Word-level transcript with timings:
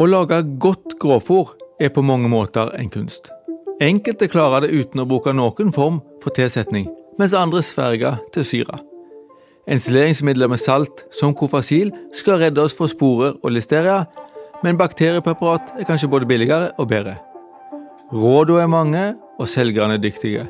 Å 0.00 0.06
lage 0.08 0.38
godt 0.56 0.94
grovfôr 1.02 1.50
er 1.82 1.90
på 1.92 2.00
mange 2.00 2.30
måter 2.32 2.70
en 2.78 2.88
kunst. 2.88 3.28
Enkelte 3.82 4.28
klarer 4.30 4.64
det 4.64 4.72
uten 4.72 5.02
å 5.02 5.06
bruke 5.08 5.34
noen 5.36 5.72
form 5.74 5.98
for 6.22 6.32
tilsetning, 6.32 6.86
mens 7.20 7.34
andre 7.36 7.60
sverger 7.66 8.16
til 8.32 8.46
syre. 8.48 8.78
Ensileringsmidler 9.68 10.48
med 10.48 10.62
salt, 10.62 11.04
som 11.12 11.36
kofasil, 11.36 11.92
skal 12.16 12.40
redde 12.40 12.64
oss 12.64 12.76
for 12.78 12.88
sporer 12.88 13.36
og 13.42 13.52
listeria, 13.52 14.06
men 14.64 14.80
bakteriepreparat 14.80 15.76
er 15.76 15.86
kanskje 15.86 16.10
både 16.10 16.30
billigere 16.30 16.72
og 16.80 16.88
bedre. 16.88 17.18
Rådene 18.12 18.64
er 18.64 18.72
mange, 18.72 19.06
og 19.40 19.48
selgerne 19.48 20.00
er 20.00 20.02
dyktige. 20.02 20.48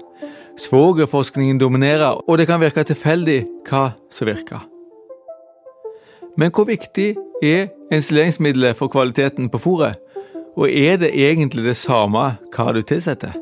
Svogerforskningen 0.60 1.58
dominerer, 1.58 2.22
og 2.28 2.38
det 2.38 2.46
kan 2.46 2.62
virke 2.62 2.86
tilfeldig 2.86 3.40
hva 3.66 3.88
som 4.12 4.30
virker. 4.30 4.71
Men 6.36 6.50
hvor 6.50 6.64
viktig 6.64 7.14
er 7.42 7.66
ensileringsmiddelet 7.92 8.76
for 8.76 8.88
kvaliteten 8.88 9.50
på 9.52 9.60
fôret? 9.60 9.98
Og 10.56 10.68
er 10.68 10.96
det 11.00 11.12
egentlig 11.16 11.64
det 11.64 11.76
samme 11.76 12.24
hva 12.52 12.72
du 12.72 12.82
tilsetter? 12.82 13.36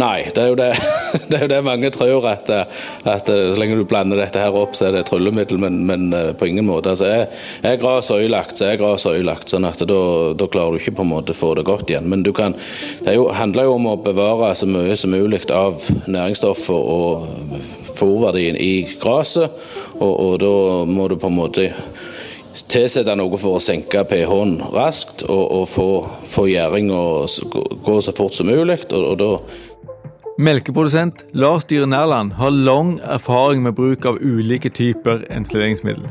Nei, 0.00 0.30
det 0.34 0.40
er 0.40 0.50
jo 0.52 0.56
det, 0.56 0.68
det, 1.28 1.36
er 1.36 1.44
jo 1.44 1.50
det 1.52 1.60
mange 1.66 1.90
tror, 1.94 2.26
at, 2.30 2.48
at, 2.50 3.28
så 3.28 3.60
lenge 3.60 3.76
du 3.76 3.84
blander 3.88 4.20
dette 4.20 4.40
her 4.40 4.54
opp, 4.56 4.76
så 4.78 4.88
er 4.88 4.96
det 4.96 5.04
tryllemiddel, 5.08 5.60
men, 5.60 5.82
men 5.88 6.08
eh, 6.16 6.30
på 6.38 6.48
ingen 6.48 6.66
måte. 6.68 6.94
Altså, 6.94 7.08
er, 7.10 7.42
er 7.68 7.80
gras 7.82 8.10
øyelagt, 8.14 8.56
så 8.58 8.70
er 8.70 8.80
gras 8.80 9.06
øyelagt. 9.08 9.52
sånn 9.52 9.68
at 9.68 9.82
da, 9.88 10.00
da, 10.38 10.48
klarer 10.52 10.76
du 10.76 10.82
ikke 10.82 10.96
på 11.00 11.06
en 11.06 11.12
måte 11.12 11.36
få 11.36 11.52
det 11.58 11.66
godt 11.68 11.90
igjen. 11.92 12.08
Men 12.12 12.24
kan, 12.32 12.56
det 13.04 13.16
jo, 13.18 13.28
handler 13.36 13.68
jo 13.68 13.76
om 13.76 13.90
å 13.92 13.98
bevare 14.00 14.52
så 14.56 14.68
mye 14.70 14.96
som 14.98 15.12
mulig 15.12 15.42
av 15.52 15.80
næringsstoffer 16.06 16.76
og 16.76 17.58
fòrverdien 17.98 18.56
i 18.60 18.86
gresset, 19.02 19.52
og, 19.98 20.12
og 20.12 20.38
da 20.42 20.54
må 20.88 21.08
du 21.10 21.18
på 21.20 21.28
en 21.28 21.38
måte 21.38 21.68
tilsette 22.52 23.14
noe 23.16 23.38
for 23.40 23.56
å 23.56 23.62
senke 23.64 24.02
pH-en 24.08 24.58
raskt 24.74 25.24
og, 25.24 25.44
og 25.56 25.68
få, 25.72 25.88
få 26.28 26.46
gjæringa 26.50 27.02
gå 27.86 27.94
så 28.04 28.12
fort 28.16 28.36
som 28.36 28.50
mulig. 28.50 28.82
og, 28.92 29.06
og 29.12 29.20
da 29.20 29.30
Melkeprodusent 30.38 31.24
Lars 31.32 31.64
Dyhre 31.64 31.86
Nærland 31.86 32.32
har 32.32 32.50
lang 32.50 33.00
erfaring 33.00 33.62
med 33.62 33.72
bruk 33.72 34.04
av 34.04 34.16
ulike 34.20 34.68
typer 34.68 35.24
ensileringsmiddel. 35.30 36.06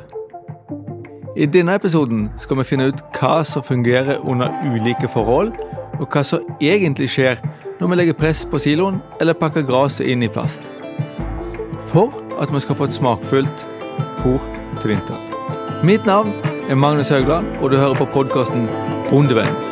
I 1.37 1.45
denne 1.45 1.73
episoden 1.75 2.29
skal 2.37 2.59
vi 2.59 2.67
finne 2.69 2.91
ut 2.91 3.01
hva 3.17 3.39
som 3.43 3.63
fungerer 3.65 4.21
under 4.21 4.53
ulike 4.65 5.09
forhold, 5.09 5.55
og 5.99 6.05
hva 6.13 6.23
som 6.23 6.45
egentlig 6.61 7.09
skjer 7.09 7.41
når 7.79 7.87
vi 7.87 7.97
legger 7.97 8.19
press 8.19 8.45
på 8.45 8.61
siloen 8.61 9.01
eller 9.21 9.33
pakker 9.33 9.65
gresset 9.65 10.05
inn 10.05 10.21
i 10.21 10.29
plast. 10.29 10.69
For 11.89 12.13
at 12.37 12.53
vi 12.53 12.61
skal 12.61 12.77
få 12.77 12.91
et 12.91 12.99
smakfullt 12.99 13.65
fôr 14.21 14.37
til 14.83 14.93
vinteren. 14.93 15.27
Mitt 15.83 16.05
navn 16.05 16.29
er 16.69 16.77
Magnus 16.77 17.09
Haugland, 17.09 17.49
og 17.61 17.71
du 17.71 17.77
hører 17.77 17.97
på 17.97 18.09
podkasten 18.13 18.69
Bondevennen. 19.09 19.70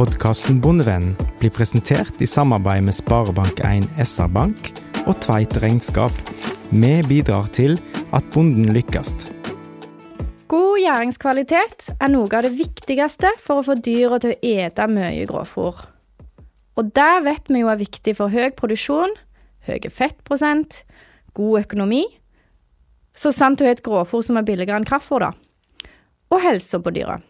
Podkasten 0.00 0.62
Bondevennen 0.64 1.12
blir 1.42 1.50
presentert 1.52 2.22
i 2.24 2.26
samarbeid 2.26 2.86
med 2.86 2.94
Sparebank1 2.96 3.84
SR-Bank 4.00 4.70
og 5.02 5.18
Tveit 5.20 5.58
Regnskap. 5.60 6.14
Vi 6.72 6.92
bidrar 7.04 7.50
til 7.52 7.76
at 8.16 8.24
bonden 8.32 8.72
lykkes. 8.72 9.26
God 10.48 10.80
gjæringskvalitet 10.80 11.90
er 11.92 12.12
noe 12.14 12.32
av 12.32 12.48
det 12.48 12.54
viktigste 12.56 13.34
for 13.44 13.60
å 13.60 13.66
få 13.66 13.76
dyra 13.76 14.16
til 14.24 14.32
å 14.32 14.40
ete 14.40 14.88
mye 14.88 15.28
grovfôr. 15.28 15.84
Og 16.80 16.92
det 16.96 17.12
vet 17.28 17.52
vi 17.52 17.60
jo 17.60 17.68
er 17.68 17.84
viktig 17.84 18.16
for 18.16 18.32
høy 18.32 18.54
produksjon, 18.56 19.12
høy 19.68 19.84
fettprosent, 19.84 20.80
god 21.36 21.66
økonomi, 21.66 22.06
så 23.12 23.36
sant 23.36 23.60
du 23.60 23.68
har 23.68 23.76
et 23.76 23.84
grovfôr 23.84 24.24
som 24.24 24.40
er 24.40 24.48
billigere 24.48 24.80
enn 24.80 24.88
kraftfôr, 24.88 25.28
da, 25.28 25.34
og 26.32 26.40
helsa 26.40 26.80
på 26.80 26.96
dyra. 26.96 27.20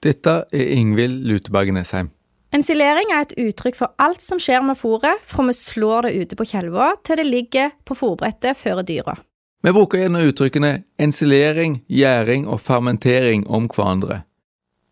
Dette 0.00 0.32
er 0.52 0.70
Ingvild 0.72 1.26
Luteberg 1.28 1.74
Nesheim. 1.76 2.08
Ensilering 2.56 3.12
er 3.12 3.26
et 3.26 3.34
uttrykk 3.38 3.76
for 3.78 3.92
alt 4.00 4.22
som 4.24 4.40
skjer 4.42 4.62
med 4.64 4.78
fôret 4.80 5.20
fra 5.28 5.44
vi 5.46 5.54
slår 5.54 6.08
det 6.08 6.14
ute 6.22 6.38
på 6.38 6.46
kjelva 6.48 6.94
til 7.06 7.20
det 7.20 7.26
ligger 7.28 7.74
på 7.86 7.94
fôrbrettet 7.94 8.56
før 8.58 8.80
dyra. 8.82 9.18
Vi 9.60 9.72
bruker 9.76 10.00
gjerne 10.00 10.24
uttrykkene 10.24 10.70
ensilering, 10.98 11.82
gjæring 11.86 12.48
og 12.48 12.62
fermentering 12.64 13.44
om 13.46 13.68
hverandre. 13.68 14.22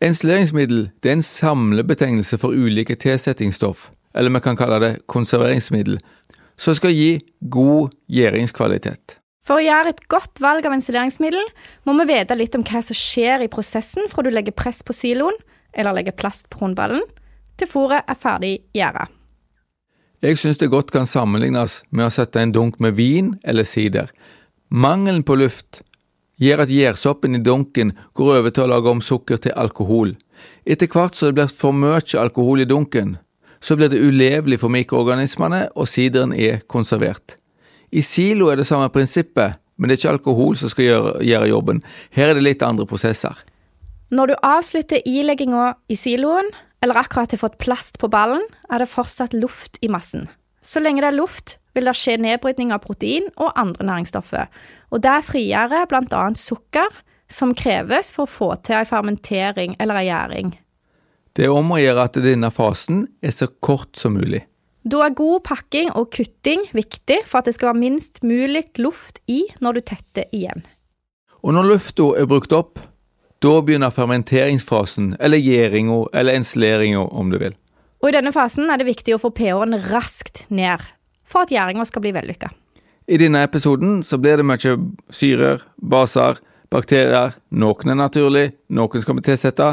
Ensileringsmiddel 0.04 0.90
er 1.02 1.16
en 1.16 1.24
samlebetegnelse 1.24 2.38
for 2.38 2.52
ulike 2.52 2.94
tilsettingsstoff, 2.94 3.88
eller 4.14 4.30
vi 4.36 4.44
kan 4.44 4.60
kalle 4.60 4.78
det 4.84 4.92
konserveringsmiddel, 5.08 5.96
som 6.60 6.76
skal 6.76 6.92
gi 6.92 7.16
god 7.50 7.96
gjæringskvalitet. 8.12 9.18
For 9.48 9.56
å 9.56 9.64
gjøre 9.64 9.94
et 9.94 10.02
godt 10.12 10.42
valg 10.44 10.66
av 10.68 10.74
installeringsmiddel, 10.76 11.46
må 11.88 11.94
vi 12.02 12.10
vite 12.10 12.36
litt 12.36 12.56
om 12.58 12.64
hva 12.68 12.82
som 12.84 12.96
skjer 12.96 13.46
i 13.46 13.48
prosessen 13.48 14.10
fra 14.12 14.20
du 14.20 14.28
legger 14.28 14.52
press 14.52 14.82
på 14.84 14.92
siloen, 14.92 15.38
eller 15.72 15.96
legger 15.96 16.16
plast 16.20 16.50
på 16.52 16.60
rundballen, 16.60 17.00
til 17.56 17.70
fôret 17.70 18.04
er 18.04 18.18
ferdig 18.20 18.58
gjæra. 18.76 19.06
Jeg 20.20 20.36
synes 20.36 20.60
det 20.60 20.68
godt 20.68 20.92
kan 20.92 21.08
sammenlignes 21.08 21.80
med 21.88 22.10
å 22.10 22.12
sette 22.12 22.42
en 22.42 22.52
dunk 22.52 22.76
med 22.82 22.98
vin 22.98 23.32
eller 23.46 23.64
sider. 23.64 24.12
Mangelen 24.68 25.24
på 25.24 25.38
luft 25.40 25.80
gjør 26.42 26.66
at 26.66 26.74
gjærsoppen 26.74 27.38
i 27.38 27.42
dunken 27.42 27.94
går 28.18 28.42
over 28.42 28.52
til 28.52 28.66
å 28.66 28.72
lage 28.74 28.92
om 28.92 29.00
sukker 29.00 29.40
til 29.40 29.56
alkohol. 29.56 30.12
Etter 30.68 30.92
hvert 30.92 31.16
som 31.16 31.30
det 31.30 31.38
blir 31.38 31.54
for 31.54 31.72
mye 31.72 32.20
alkohol 32.20 32.66
i 32.66 32.68
dunken, 32.68 33.16
så 33.64 33.78
blir 33.78 33.88
det 33.88 34.02
ulevelig 34.02 34.60
for 34.60 34.70
mikroorganismene, 34.74 35.70
og 35.74 35.88
sideren 35.88 36.36
er 36.36 36.60
konservert. 36.68 37.38
I 37.90 38.02
silo 38.04 38.50
er 38.52 38.60
det 38.60 38.66
samme 38.68 38.90
prinsippet, 38.92 39.58
men 39.78 39.88
det 39.88 39.96
er 39.96 40.02
ikke 40.02 40.16
alkohol 40.16 40.56
som 40.60 40.72
skal 40.72 40.88
gjøre, 40.88 41.12
gjøre 41.24 41.50
jobben. 41.52 41.82
Her 42.14 42.32
er 42.32 42.38
det 42.38 42.44
litt 42.44 42.64
andre 42.66 42.86
prosesser. 42.88 43.36
Når 44.10 44.30
du 44.30 44.34
avslutter 44.46 45.04
ilegginga 45.06 45.74
i 45.92 45.96
siloen, 45.98 46.50
eller 46.82 47.00
akkurat 47.00 47.32
har 47.34 47.40
fått 47.40 47.58
plast 47.60 47.98
på 48.00 48.10
ballen, 48.10 48.44
er 48.70 48.82
det 48.82 48.90
fortsatt 48.90 49.34
luft 49.36 49.78
i 49.84 49.90
massen. 49.92 50.28
Så 50.62 50.82
lenge 50.82 51.02
det 51.02 51.12
er 51.12 51.18
luft, 51.18 51.58
vil 51.74 51.88
det 51.88 51.94
skje 51.96 52.16
nedbrytning 52.20 52.72
av 52.74 52.82
protein 52.84 53.28
og 53.36 53.52
andre 53.58 53.86
næringsstoffer, 53.86 54.48
og 54.90 55.02
det 55.04 55.18
frigjør 55.28 55.76
annet 55.92 56.40
sukker, 56.40 56.88
som 57.28 57.52
kreves 57.54 58.10
for 58.14 58.24
å 58.24 58.32
få 58.32 58.48
til 58.64 58.80
en 58.80 58.88
fermentering 58.88 59.76
eller 59.78 60.00
en 60.00 60.08
gjæring. 60.08 60.52
Det 61.36 61.44
er 61.44 61.52
om 61.52 61.70
å 61.70 61.78
gjøre 61.78 62.06
at 62.08 62.16
denne 62.24 62.48
fasen 62.50 63.04
er 63.22 63.34
så 63.36 63.46
kort 63.60 64.00
som 64.00 64.16
mulig. 64.16 64.47
Da 64.88 65.02
er 65.04 65.16
god 65.16 65.42
pakking 65.44 65.90
og 65.98 66.12
kutting 66.14 66.62
viktig 66.72 67.18
for 67.28 67.42
at 67.42 67.48
det 67.48 67.56
skal 67.56 67.72
være 67.72 67.80
minst 67.82 68.22
mulig 68.24 68.62
luft 68.80 69.18
i 69.28 69.42
når 69.60 69.78
du 69.78 69.80
tetter 69.90 70.28
igjen. 70.32 70.62
Og 71.44 71.52
når 71.52 71.66
lufta 71.74 72.06
er 72.16 72.28
brukt 72.30 72.54
opp, 72.56 72.80
da 73.44 73.52
begynner 73.62 73.92
fermenteringsfasen, 73.94 75.16
eller 75.20 75.38
gjæringa, 75.38 75.98
eller 76.16 76.38
ensleringa, 76.38 77.04
om 77.04 77.28
du 77.30 77.36
vil. 77.42 77.54
Og 78.00 78.08
i 78.08 78.14
denne 78.16 78.32
fasen 78.34 78.70
er 78.70 78.80
det 78.80 78.88
viktig 78.88 79.14
å 79.14 79.20
få 79.20 79.30
pH-en 79.34 79.76
raskt 79.90 80.46
ned, 80.54 80.82
for 81.28 81.44
at 81.44 81.52
gjæringa 81.52 81.84
skal 81.86 82.02
bli 82.06 82.14
vellykka. 82.16 82.50
I 83.08 83.20
denne 83.20 83.44
episoden 83.44 84.00
så 84.06 84.18
blir 84.18 84.40
det 84.40 84.46
mye 84.48 84.74
syrer, 85.14 85.62
baser, 85.76 86.40
bakterier. 86.72 87.36
Noen 87.50 87.92
er 87.92 88.00
naturlig, 88.00 88.48
noen 88.72 89.04
skal 89.04 89.20
vi 89.20 89.28
tilsette. 89.28 89.70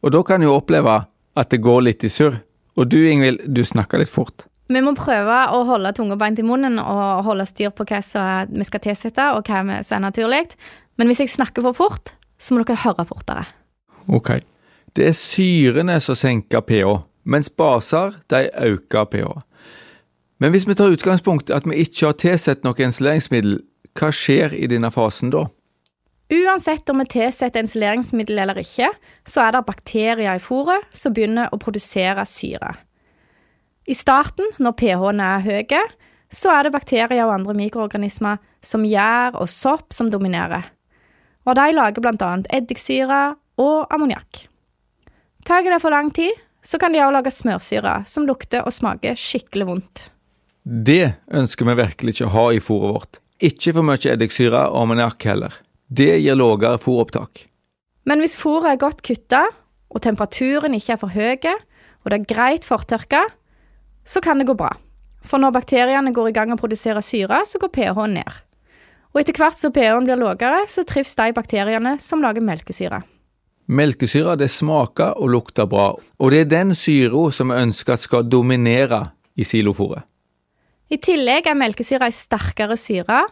Og 0.00 0.16
da 0.16 0.24
kan 0.26 0.42
du 0.42 0.48
oppleve 0.52 1.02
at 1.36 1.52
det 1.52 1.62
går 1.64 1.86
litt 1.90 2.08
i 2.08 2.12
surr. 2.12 2.40
Og 2.76 2.90
du 2.92 2.98
Ingvild, 3.08 3.40
du 3.48 3.64
snakker 3.64 4.00
litt 4.00 4.12
fort. 4.12 4.46
Vi 4.68 4.82
må 4.82 4.92
prøve 4.98 5.36
å 5.54 5.62
holde 5.68 5.92
tunga 5.94 6.16
beint 6.18 6.40
i 6.42 6.44
munnen 6.46 6.80
og 6.82 7.22
holde 7.28 7.46
styr 7.46 7.70
på 7.70 7.86
hva 7.86 8.00
vi 8.50 8.66
skal 8.66 8.82
tilsette, 8.82 9.28
og 9.36 9.46
hva 9.46 9.80
som 9.86 10.00
er 10.00 10.04
naturlig. 10.08 10.42
Men 10.98 11.10
hvis 11.10 11.22
jeg 11.22 11.34
snakker 11.36 11.64
for 11.68 11.76
fort, 11.76 12.12
så 12.38 12.54
må 12.54 12.64
dere 12.64 12.82
høre 12.82 13.06
fortere. 13.08 13.46
Ok. 14.10 14.40
Det 14.96 15.10
er 15.10 15.16
syrene 15.16 15.98
som 16.00 16.18
senker 16.18 16.64
pH, 16.66 16.98
mens 17.28 17.50
baser 17.52 18.16
de 18.32 18.46
øker 18.72 19.08
pH. 19.12 19.30
Men 20.42 20.52
hvis 20.52 20.66
vi 20.68 20.76
tar 20.76 20.92
utgangspunkt 20.92 21.50
at 21.54 21.64
vi 21.68 21.80
ikke 21.84 22.10
har 22.10 22.18
tilsett 22.20 22.64
noe 22.64 22.76
ensileringsmiddel, 22.76 23.60
hva 23.96 24.10
skjer 24.12 24.52
i 24.56 24.68
denne 24.68 24.90
fasen 24.92 25.32
da? 25.32 25.46
Uansett 26.32 26.88
om 26.90 26.98
vi 26.98 27.06
tilsetter 27.06 27.62
ensileringsmiddel 27.62 28.40
eller 28.42 28.58
ikke, 28.58 28.88
så 29.26 29.44
er 29.44 29.54
det 29.54 29.66
bakterier 29.68 30.34
i 30.34 30.42
fôret 30.42 30.88
som 30.90 31.14
begynner 31.14 31.52
å 31.54 31.60
produsere 31.62 32.24
syre. 32.26 32.72
I 33.86 33.94
starten, 33.94 34.48
når 34.58 34.74
pH-en 34.80 35.22
er 35.22 35.44
høye, 35.44 35.82
så 36.32 36.50
er 36.50 36.66
det 36.66 36.74
bakterier 36.74 37.22
og 37.28 37.36
andre 37.36 37.54
mikroorganismer 37.54 38.40
som 38.64 38.82
gjær 38.82 39.38
og 39.38 39.46
sopp 39.50 39.94
som 39.94 40.10
dominerer. 40.10 40.66
Og 41.46 41.54
de 41.54 41.68
lager 41.76 42.08
annet 42.10 42.48
eddiksyre 42.50 43.36
og 43.62 43.94
ammoniakk. 43.94 44.48
Tar 45.46 45.62
det 45.62 45.78
for 45.78 45.94
lang 45.94 46.10
tid, 46.10 46.34
så 46.66 46.80
kan 46.82 46.92
de 46.92 46.98
også 46.98 47.14
lage 47.14 47.30
smørsyre 47.30 47.94
som 48.10 48.26
lukter 48.26 48.66
og 48.66 48.74
smaker 48.74 49.14
skikkelig 49.14 49.68
vondt. 49.68 50.08
Det 50.66 51.14
ønsker 51.30 51.68
vi 51.68 51.78
virkelig 51.78 52.16
ikke 52.16 52.26
å 52.26 52.34
ha 52.34 52.46
i 52.50 52.58
fôret 52.58 52.96
vårt. 52.96 53.20
Ikke 53.38 53.76
for 53.76 53.86
mye 53.86 54.10
eddiksyre 54.10 54.64
og 54.72 54.80
ammoniakk 54.82 55.28
heller. 55.28 55.54
Det 55.88 56.18
gir 56.18 56.34
lavere 56.34 56.78
fôropptak. 56.82 57.46
Men 58.06 58.22
hvis 58.22 58.36
fôret 58.38 58.72
er 58.72 58.80
godt 58.80 59.02
kutta, 59.06 59.44
og 59.90 60.02
temperaturen 60.02 60.74
ikke 60.74 60.96
er 60.96 61.00
for 61.00 61.14
høy, 61.14 61.38
og 62.02 62.10
det 62.10 62.18
er 62.18 62.30
greit 62.34 62.66
fortørka, 62.66 63.22
så 64.06 64.20
kan 64.22 64.38
det 64.38 64.46
gå 64.46 64.54
bra. 64.58 64.72
For 65.26 65.42
når 65.42 65.54
bakteriene 65.54 66.14
går 66.14 66.30
i 66.30 66.34
gang 66.34 66.52
og 66.54 66.60
produserer 66.60 67.02
syre, 67.02 67.42
så 67.46 67.58
går 67.58 67.72
pH-en 67.74 68.18
ned. 68.18 68.42
Og 69.14 69.22
etter 69.22 69.38
hvert 69.38 69.58
som 69.58 69.72
pH-en 69.74 70.06
blir 70.06 70.18
lavere, 70.20 70.66
så 70.70 70.84
trives 70.86 71.14
de 71.18 71.32
bakteriene 71.34 71.96
som 72.02 72.22
lager 72.22 72.44
melkesyre. 72.44 73.02
Melkesyra 73.66 74.36
det 74.38 74.50
smaker 74.52 75.16
og 75.18 75.32
lukter 75.34 75.66
bra, 75.66 75.88
og 75.96 76.30
det 76.30 76.44
er 76.44 76.52
den 76.52 76.74
syra 76.78 77.30
som 77.34 77.50
vi 77.50 77.62
ønsker 77.64 77.98
skal 77.98 78.28
dominere 78.30 79.08
i 79.34 79.46
silofòret. 79.46 80.06
I 80.86 81.00
tillegg 81.02 81.48
er 81.50 81.58
melkesyra 81.58 82.06
ei 82.06 82.14
sterkere 82.14 82.76
syre, 82.78 83.24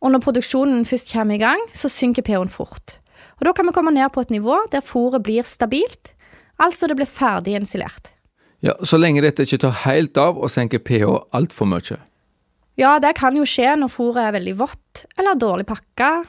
og 0.00 0.12
når 0.12 0.22
produksjonen 0.24 0.84
først 0.88 1.12
kommer 1.12 1.34
i 1.38 1.42
gang, 1.42 1.60
så 1.72 1.88
synker 1.88 2.22
pH-en 2.26 2.52
fort. 2.52 2.98
Og 3.40 3.46
Da 3.46 3.52
kan 3.52 3.66
vi 3.66 3.72
komme 3.72 3.92
ned 3.94 4.10
på 4.12 4.20
et 4.20 4.30
nivå 4.30 4.56
der 4.72 4.80
fôret 4.80 5.22
blir 5.22 5.42
stabilt, 5.42 6.12
altså 6.58 6.88
det 6.88 6.96
blir 6.96 7.06
ferdig 7.06 7.54
insulert. 7.58 8.10
Ja, 8.62 8.72
Så 8.82 8.96
lenge 8.98 9.22
dette 9.22 9.42
ikke 9.42 9.60
tar 9.60 9.76
helt 9.84 10.16
av 10.16 10.38
og 10.38 10.50
senker 10.50 10.78
pH 10.78 11.28
altfor 11.32 11.66
mye. 11.66 11.98
Ja, 12.76 12.98
det 12.98 13.14
kan 13.16 13.36
jo 13.36 13.44
skje 13.44 13.76
når 13.76 13.92
fôret 13.92 14.24
er 14.28 14.32
veldig 14.32 14.56
vått 14.58 15.04
eller 15.18 15.34
dårlig 15.34 15.66
pakka. 15.66 16.24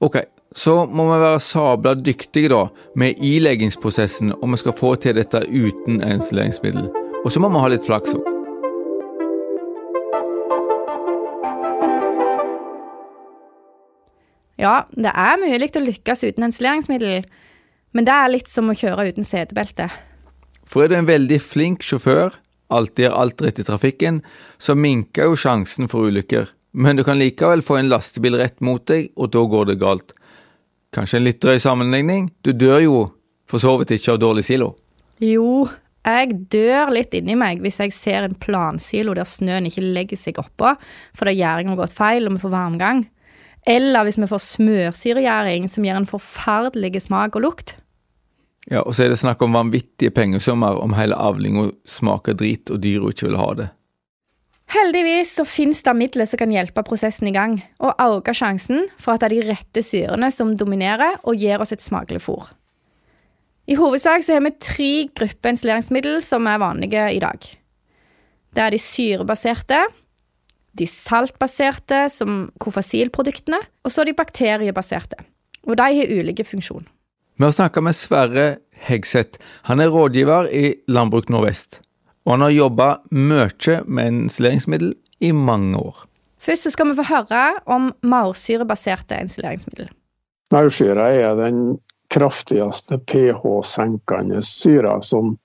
Ok, 0.00 0.18
så 0.54 0.84
må 0.86 1.06
vi 1.12 1.20
være 1.22 1.40
sabla 1.40 1.94
dyktige 1.94 2.50
da 2.52 2.66
med 2.96 3.16
ileggingsprosessen 3.22 4.34
om 4.42 4.50
vi 4.50 4.60
skal 4.60 4.76
få 4.76 4.94
til 5.00 5.14
dette 5.14 5.40
uten 5.48 6.02
ensileringsmiddel. 6.02 6.90
Og 7.24 7.32
så 7.32 7.40
må 7.40 7.48
vi 7.48 7.62
ha 7.62 7.72
litt 7.72 7.86
flaks 7.86 8.18
òg. 8.18 8.33
Ja, 14.60 14.84
det 14.94 15.10
er 15.10 15.40
mulig 15.42 15.72
å 15.74 15.82
lykkes 15.82 16.24
uten 16.28 16.46
ensileringsmiddel, 16.46 17.24
men 17.94 18.06
det 18.06 18.14
er 18.14 18.32
litt 18.32 18.50
som 18.50 18.70
å 18.70 18.76
kjøre 18.78 19.08
uten 19.10 19.26
setebelte. 19.26 19.88
For 20.64 20.84
er 20.84 20.92
du 20.92 20.98
en 20.98 21.08
veldig 21.10 21.40
flink 21.42 21.84
sjåfør, 21.84 22.36
alltid 22.74 23.06
gjør 23.06 23.16
alt 23.20 23.42
rett 23.44 23.60
i 23.60 23.66
trafikken, 23.66 24.20
så 24.58 24.76
minker 24.78 25.30
jo 25.30 25.38
sjansen 25.38 25.90
for 25.90 26.08
ulykker, 26.08 26.48
men 26.74 26.98
du 26.98 27.04
kan 27.06 27.18
likevel 27.20 27.62
få 27.62 27.80
en 27.80 27.90
lastebil 27.90 28.38
rett 28.40 28.60
mot 28.64 28.82
deg, 28.90 29.10
og 29.18 29.34
da 29.34 29.44
går 29.50 29.70
det 29.70 29.80
galt. 29.82 30.14
Kanskje 30.94 31.18
en 31.18 31.26
litt 31.26 31.42
drøy 31.42 31.58
sammenligning, 31.62 32.30
du 32.46 32.54
dør 32.54 32.80
jo 32.82 32.98
for 33.50 33.62
så 33.62 33.74
vidt 33.80 33.94
ikke 33.94 34.14
av 34.14 34.22
dårlig 34.22 34.46
silo. 34.46 34.72
Jo, 35.22 35.66
jeg 36.04 36.36
dør 36.52 36.92
litt 36.92 37.14
inni 37.16 37.36
meg 37.38 37.62
hvis 37.64 37.80
jeg 37.80 37.94
ser 37.96 38.26
en 38.26 38.36
plansilo 38.36 39.14
der 39.16 39.28
snøen 39.28 39.68
ikke 39.70 39.84
legger 39.84 40.20
seg 40.20 40.40
oppå 40.42 40.74
fordi 41.16 41.36
gjæringen 41.38 41.72
har 41.72 41.80
gått 41.80 41.96
feil 41.96 42.28
og 42.28 42.36
vi 42.36 42.42
får 42.42 42.52
varmgang. 42.52 43.04
Eller 43.66 44.04
hvis 44.04 44.18
vi 44.20 44.28
får 44.28 44.42
smørsyregjæring 44.44 45.70
som 45.72 45.86
gir 45.86 45.96
en 45.96 46.08
forferdelig 46.08 47.06
smak 47.06 47.38
og 47.38 47.46
lukt. 47.46 47.76
Ja, 48.70 48.80
og 48.80 48.94
så 48.96 49.04
er 49.04 49.12
det 49.12 49.20
snakk 49.20 49.42
om 49.44 49.56
vanvittige 49.56 50.12
pengesummer 50.14 50.78
om 50.80 50.96
hele 50.96 51.16
avlinga 51.20 51.70
smaker 51.88 52.36
drit 52.36 52.72
og 52.72 52.80
dyra 52.84 53.10
ikke 53.12 53.28
vil 53.28 53.40
ha 53.40 53.48
det. 53.60 53.70
Heldigvis 54.72 55.34
så 55.36 55.44
finnes 55.46 55.82
det 55.84 55.92
midler 55.96 56.28
som 56.28 56.40
kan 56.40 56.52
hjelpe 56.52 56.82
prosessen 56.86 57.28
i 57.28 57.34
gang, 57.34 57.58
og 57.84 58.00
øke 58.00 58.32
sjansen 58.34 58.86
for 58.96 59.14
at 59.14 59.22
det 59.22 59.28
er 59.28 59.34
de 59.34 59.50
rette 59.52 59.84
syrene 59.84 60.30
som 60.32 60.54
dominerer 60.56 61.20
og 61.22 61.36
gir 61.40 61.60
oss 61.60 61.74
et 61.76 61.84
smakelig 61.84 62.22
fôr. 62.24 62.48
I 63.68 63.76
hovedsak 63.78 64.24
så 64.24 64.36
har 64.36 64.44
vi 64.44 64.56
tre 64.60 64.92
grupper 65.12 65.54
installeringsmiddel 65.54 66.18
som 66.24 66.48
er 66.48 66.60
vanlige 66.60 67.04
i 67.12 67.20
dag. 67.20 67.44
Det 68.54 68.62
er 68.62 68.74
de 68.74 68.80
syrebaserte, 68.80 69.78
de 70.78 70.86
saltbaserte, 70.90 72.08
som 72.10 72.48
kofasilproduktene, 72.62 73.60
og 73.84 73.92
så 73.92 74.04
de 74.06 74.16
bakteriebaserte. 74.16 75.20
Og 75.64 75.78
de 75.78 75.86
har 75.98 76.12
ulike 76.12 76.44
funksjoner. 76.44 76.88
Vi 77.34 77.44
har 77.44 77.54
snakka 77.54 77.82
med 77.82 77.96
Sverre 77.98 78.46
Hegseth. 78.86 79.40
Han 79.66 79.80
er 79.80 79.90
rådgiver 79.90 80.50
i 80.54 80.74
Landbruk 80.88 81.30
Nordvest, 81.32 81.80
og 82.26 82.36
han 82.36 82.46
har 82.46 82.54
jobba 82.54 82.88
mye 83.10 83.80
med 83.86 84.06
ensileringsmiddel 84.10 84.94
i 85.20 85.32
mange 85.32 85.78
år. 85.78 86.04
Først 86.38 86.66
så 86.66 86.70
skal 86.74 86.90
vi 86.90 86.98
få 86.98 87.06
høre 87.08 87.42
om 87.66 87.88
maursyrebaserte 88.04 89.16
ensileringsmiddel. 89.16 89.88
Maursyre 90.52 91.08
er 91.16 91.34
den 91.38 91.78
kraftigste 92.12 92.98
pH-senkende 92.98 94.42
syra 94.46 94.98
som 95.02 95.38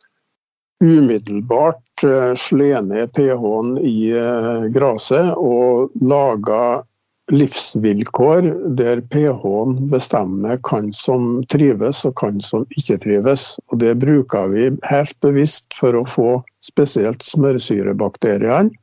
umiddelbart 0.84 1.82
eh, 2.04 2.36
slår 2.36 2.82
ned 2.88 3.14
pH-en 3.14 3.78
i 3.84 4.12
eh, 4.16 4.68
gresset 4.74 5.34
og 5.38 5.92
laga 6.02 6.84
livsvilkår 7.30 8.48
der 8.78 9.02
pH-en 9.14 9.76
bestemmer 9.92 10.58
hvem 10.66 10.90
som 10.96 11.44
trives 11.52 12.02
og 12.08 12.18
hvem 12.22 12.40
som 12.42 12.66
ikke 12.78 12.98
trives. 13.04 13.52
Og 13.70 13.80
Det 13.84 13.96
bruker 14.02 14.50
vi 14.54 14.70
helt 14.90 15.16
bevisst 15.22 15.68
for 15.78 15.96
å 15.96 16.06
få 16.10 16.30
spesielt 16.66 17.26
smørsyrebakteriene 17.26 18.74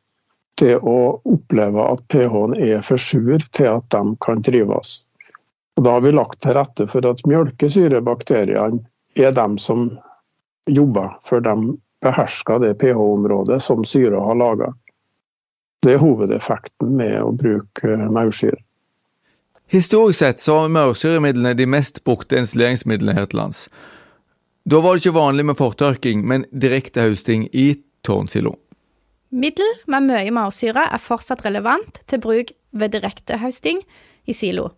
til 0.57 0.81
å 0.81 1.21
oppleve 1.29 1.89
at 1.93 2.05
pH-en 2.13 2.57
er 2.57 2.85
for 2.87 3.03
sur 3.03 3.43
til 3.53 3.73
at 3.75 3.89
de 3.93 4.17
kan 4.25 4.43
trives. 4.47 5.03
Og 5.77 5.85
Da 5.85 5.99
har 5.99 6.05
vi 6.07 6.15
lagt 6.15 6.41
til 6.43 6.57
rette 6.57 6.87
for 6.89 7.05
at 7.09 7.21
mjølkesyrebakteriene 7.29 8.81
er 9.17 9.35
dem 9.37 9.59
som 9.59 9.91
jobber, 10.67 11.13
for 11.25 11.41
de 11.41 11.77
behersker 12.05 12.61
det 12.63 12.75
pH-området 12.81 13.61
som 13.63 13.85
syra 13.85 14.21
har 14.21 14.39
laga. 14.39 14.73
Det 15.83 15.95
er 15.95 16.03
hovedeffekten 16.03 16.97
med 16.99 17.19
å 17.23 17.33
bruke 17.37 17.99
maursyre. 18.11 18.59
Historisk 19.71 20.19
sett 20.19 20.41
så 20.41 20.61
har 20.61 20.71
maursyremidlene 20.71 21.57
de 21.59 21.67
mest 21.67 22.05
brukte 22.07 22.39
installeringsmidlene 22.39 23.17
her 23.17 23.27
til 23.31 23.41
lands. 23.41 23.67
Da 24.67 24.79
var 24.83 24.95
det 24.95 25.05
ikke 25.05 25.19
vanlig 25.19 25.47
med 25.47 25.59
fortørking, 25.59 26.23
men 26.27 26.47
direktehausting 26.51 27.49
i 27.53 27.69
tårnsilo. 28.07 28.55
Middel 29.35 29.73
med 29.91 30.07
mye 30.07 30.31
maursyre 30.35 30.87
er 30.87 31.03
fortsatt 31.03 31.43
relevant 31.47 32.01
til 32.07 32.23
bruk 32.23 32.53
ved 32.71 32.95
direktehausting 32.95 33.83
i 34.27 34.35
silo, 34.35 34.71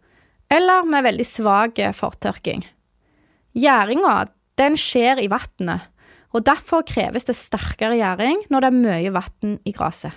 eller 0.50 0.88
med 0.88 1.04
veldig 1.04 1.26
svak 1.28 1.80
fortørking. 1.96 2.64
Gjæringa 3.56 4.24
den 4.58 4.76
skjer 4.76 5.20
i 5.20 5.28
vannet, 5.30 5.88
og 6.36 6.44
derfor 6.44 6.84
kreves 6.88 7.28
det 7.28 7.36
sterkere 7.38 7.96
gjæring 7.98 8.44
når 8.52 8.64
det 8.64 8.70
er 8.70 8.80
mye 8.82 9.12
vann 9.14 9.58
i 9.64 9.74
gresset. 9.76 10.12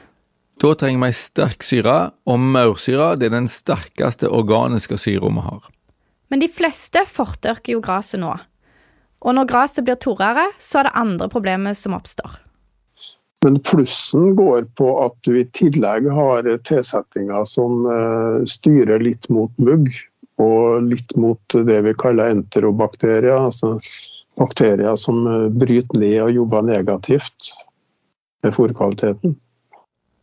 Da 0.62 0.76
trenger 0.78 1.02
vi 1.02 1.10
ei 1.10 1.18
sterk 1.18 1.64
syre, 1.66 1.96
og 2.30 2.38
maursyre 2.38 3.16
er 3.16 3.32
den 3.34 3.48
sterkeste 3.50 4.30
organiske 4.30 5.00
syra 5.00 5.32
vi 5.34 5.46
har. 5.48 5.64
Men 6.30 6.44
de 6.44 6.50
fleste 6.52 7.02
fortørker 7.10 7.74
jo 7.74 7.82
gresset 7.84 8.22
nå. 8.22 8.36
Og 9.22 9.36
når 9.38 9.50
gresset 9.50 9.86
blir 9.88 9.98
torrere, 10.02 10.48
så 10.62 10.82
er 10.82 10.90
det 10.90 11.00
andre 11.02 11.30
problemer 11.34 11.78
som 11.78 11.98
oppstår. 11.98 12.38
Men 13.42 13.58
plussen 13.66 14.36
går 14.38 14.68
på 14.78 14.92
at 15.02 15.18
du 15.26 15.34
i 15.40 15.48
tillegg 15.58 16.06
har 16.14 16.46
tilsettinger 16.68 17.46
som 17.50 17.88
eh, 17.90 18.38
styrer 18.50 19.02
litt 19.02 19.26
mot 19.34 19.54
mugg, 19.58 19.90
og 20.42 20.86
litt 20.86 21.16
mot 21.18 21.58
det 21.70 21.80
vi 21.86 21.94
kaller 22.02 22.36
enterobakterier, 22.36 23.48
altså 23.50 23.76
bakterier 24.42 24.98
som 25.00 25.24
eh, 25.28 25.48
bryter 25.54 26.02
ned 26.02 26.18
og 26.26 26.36
jobber 26.42 26.66
negativt 26.68 27.54
med 28.42 28.56
fôrkvaliteten. 28.58 29.38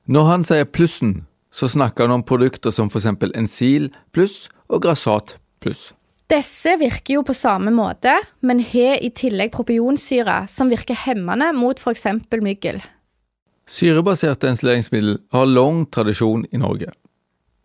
Når 0.09 0.31
han 0.33 0.47
sier 0.47 0.69
plussen, 0.69 1.23
så 1.53 1.69
snakker 1.69 2.07
han 2.07 2.19
om 2.19 2.27
produkter 2.27 2.73
som 2.75 2.91
f.eks. 2.91 3.11
Ensil 3.37 3.91
pluss 4.15 4.47
og 4.69 4.83
Grassat 4.85 5.37
pluss. 5.63 5.91
Disse 6.29 6.75
virker 6.77 7.17
jo 7.17 7.25
på 7.25 7.37
samme 7.37 7.73
måte, 7.73 8.13
men 8.45 8.61
har 8.61 9.01
i 9.01 9.09
tillegg 9.17 9.53
propionsyre, 9.55 10.43
som 10.49 10.69
virker 10.69 10.99
hemmende 11.07 11.55
mot 11.57 11.81
f.eks. 11.81 12.05
myggel. 12.45 12.83
Syrebaserte 13.69 14.49
ensileringsmiddel 14.49 15.19
har 15.33 15.49
lang 15.49 15.87
tradisjon 15.93 16.45
i 16.53 16.61
Norge. 16.61 16.93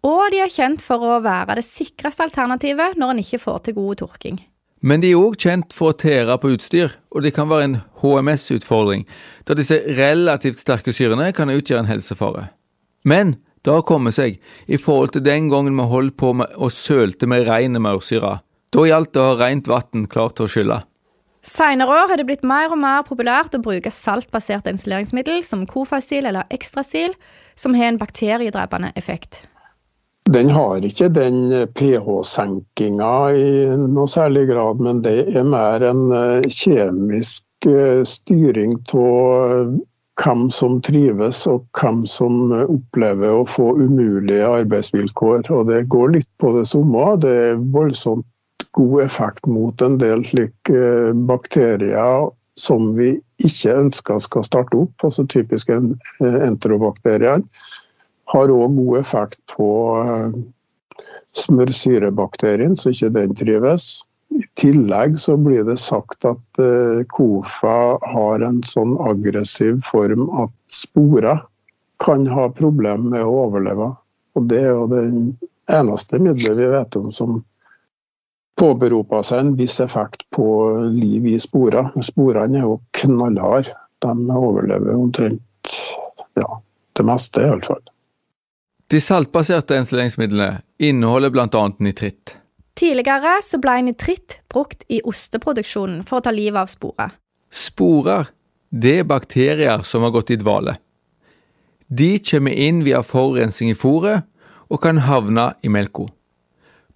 Og 0.03 0.24
de 0.31 0.41
er 0.43 0.51
kjent 0.51 0.83
for 0.83 1.03
å 1.03 1.19
være 1.24 1.60
det 1.60 1.67
sikreste 1.67 2.25
alternativet 2.25 2.98
når 3.00 3.13
en 3.13 3.22
ikke 3.24 3.39
får 3.39 3.62
til 3.67 3.77
god 3.77 4.01
tørking. 4.03 4.39
Men 4.84 5.00
de 5.00 5.13
er 5.13 5.20
òg 5.20 5.38
kjent 5.40 5.72
for 5.72 5.94
å 5.94 5.98
tære 5.98 6.36
på 6.44 6.52
utstyr, 6.58 6.98
og 7.16 7.24
det 7.24 7.32
kan 7.38 7.48
være 7.48 7.68
en 7.70 7.75
HMS-utfordring, 8.02 9.06
da 9.48 9.56
disse 9.56 9.80
relativt 9.96 10.60
sterke 10.60 10.92
syrene 10.92 11.30
kan 11.36 11.52
utgjøre 11.54 11.86
en 11.86 11.92
helsefare. 11.92 12.50
Men 13.08 13.38
det 13.63 13.72
har 13.72 13.86
kommet 13.88 14.18
seg, 14.18 14.42
i 14.68 14.75
forhold 14.75 15.13
til 15.16 15.24
den 15.24 15.48
gangen 15.52 15.78
vi 15.80 15.86
holdt 15.88 16.18
på 16.20 16.34
med 16.36 16.52
å 16.60 16.68
sølte 16.68 17.30
med 17.32 17.48
rein 17.48 17.80
maursyre. 17.80 18.42
Da 18.75 18.84
gjaldt 18.90 19.13
det 19.16 19.22
å 19.24 19.30
ha 19.30 19.38
rent 19.40 19.70
vann 19.72 20.10
klart 20.12 20.36
til 20.36 20.50
å 20.50 20.52
skylle. 20.52 20.82
Senere 21.44 21.92
år 21.92 22.12
har 22.12 22.20
det 22.20 22.28
blitt 22.28 22.44
mer 22.48 22.72
og 22.72 22.80
mer 22.80 23.08
populært 23.08 23.56
å 23.56 23.63
bruke 23.63 23.92
saltbasert 23.92 24.68
insuleringsmiddel, 24.72 25.42
som 25.48 25.66
Kofasil 25.68 26.28
eller 26.28 26.48
Ekstrasil, 26.56 27.16
som 27.56 27.75
har 27.75 27.92
en 27.92 28.00
bakteriedrepende 28.04 28.92
effekt. 29.00 29.46
Den 30.32 30.50
har 30.56 30.86
ikke 30.88 31.10
den 31.12 31.51
pH-senkinga 31.75 33.15
i 33.36 33.48
noe 33.92 34.08
særlig 34.08 34.46
grad, 34.53 34.80
men 34.80 35.01
det 35.03 35.18
er 35.36 35.44
mer 35.44 35.84
en 35.84 36.06
eh, 36.15 36.46
kjemisk 36.48 37.68
eh, 37.68 38.06
styring 38.08 38.77
av 38.96 39.74
hvem 40.22 40.46
som 40.53 40.77
trives 40.86 41.42
og 41.50 41.65
hvem 41.75 42.03
som 42.08 42.53
opplever 42.53 43.42
å 43.42 43.48
få 43.50 43.74
umulige 43.82 44.48
arbeidsvilkår. 44.48 45.50
Og 45.51 45.68
Det 45.68 45.84
går 45.92 46.15
litt 46.20 46.30
på 46.39 46.53
det 46.58 46.68
samme. 46.72 47.08
Det 47.20 47.34
er 47.50 47.65
voldsomt 47.74 48.27
god 48.74 49.03
effekt 49.03 49.48
mot 49.48 49.82
en 49.82 50.00
del 50.01 50.24
slike 50.25 50.74
eh, 50.74 51.12
bakterier 51.30 52.30
som 52.60 52.92
vi 52.98 53.15
ikke 53.42 53.74
ønsker 53.82 54.20
skal 54.22 54.46
starte 54.46 54.77
opp, 54.86 55.06
altså 55.06 55.25
typiske 55.30 55.77
eh, 55.77 56.39
enterobakteriene. 56.48 57.46
Har 58.34 58.52
òg 58.54 58.75
god 58.80 59.00
effekt 59.00 59.40
på 59.54 59.70
eh, 60.02 60.42
smørsyrebakterien, 61.44 62.75
så 62.78 62.94
ikke 62.94 63.13
den 63.13 63.38
trives. 63.38 63.88
I 64.34 64.42
tillegg 64.58 65.20
så 65.22 65.36
blir 65.38 65.66
det 65.68 65.78
sagt 65.78 66.25
at 66.25 66.62
KOFA 67.13 67.78
har 68.16 68.42
en 68.42 68.63
sånn 68.66 68.96
aggressiv 69.06 69.84
form 69.86 70.25
at 70.42 70.54
sporer 70.74 71.44
kan 72.04 72.28
ha 72.28 72.50
problemer 72.50 73.10
med 73.13 73.24
å 73.24 73.36
overleve. 73.46 73.92
Og 74.34 74.48
Det 74.50 74.60
er 74.60 74.72
jo 74.74 74.88
det 74.92 75.04
eneste 75.72 76.20
middelet 76.20 76.58
vi 76.58 76.70
vet 76.74 76.98
om 77.00 77.12
som 77.13 77.38
påberopa 78.60 79.22
seg 79.25 79.44
en 79.44 79.56
viss 79.60 79.80
effekt 79.84 80.25
på 80.36 80.48
liv 80.94 81.25
i 81.30 81.38
sporer. 81.42 81.94
Sporene 82.06 82.60
er 82.60 82.68
jo 82.68 82.82
knallharde. 83.00 83.74
De 84.04 84.13
overlever 84.36 84.98
omtrent 84.98 85.75
ja, 86.36 86.50
det 86.98 87.06
meste, 87.08 87.46
iallfall. 87.46 87.84
De 88.93 89.00
saltbaserte 89.01 89.73
ensileringsmidlene 89.73 90.62
inneholder 90.77 91.31
bl.a. 91.33 91.62
nitritt. 91.79 92.35
Tidligere 92.77 93.39
så 93.41 93.57
ble 93.57 93.79
nitritt 93.88 94.35
brukt 94.53 94.83
i 94.85 95.00
osteproduksjonen 95.01 96.03
for 96.05 96.19
å 96.19 96.25
ta 96.27 96.33
livet 96.33 96.59
av 96.62 96.69
sporer. 96.69 97.15
Sporer 97.50 98.29
det 98.69 99.00
er 99.00 99.09
bakterier 99.09 99.81
som 99.81 100.05
har 100.05 100.13
gått 100.13 100.29
i 100.35 100.38
dvale. 100.38 100.75
De 101.89 102.19
kommer 102.21 102.53
inn 102.53 102.83
via 102.85 103.01
forurensning 103.01 103.73
i 103.73 103.77
fôret 103.77 104.27
og 104.69 104.83
kan 104.85 105.01
havne 105.07 105.47
i 105.65 105.73
melka. 105.73 106.05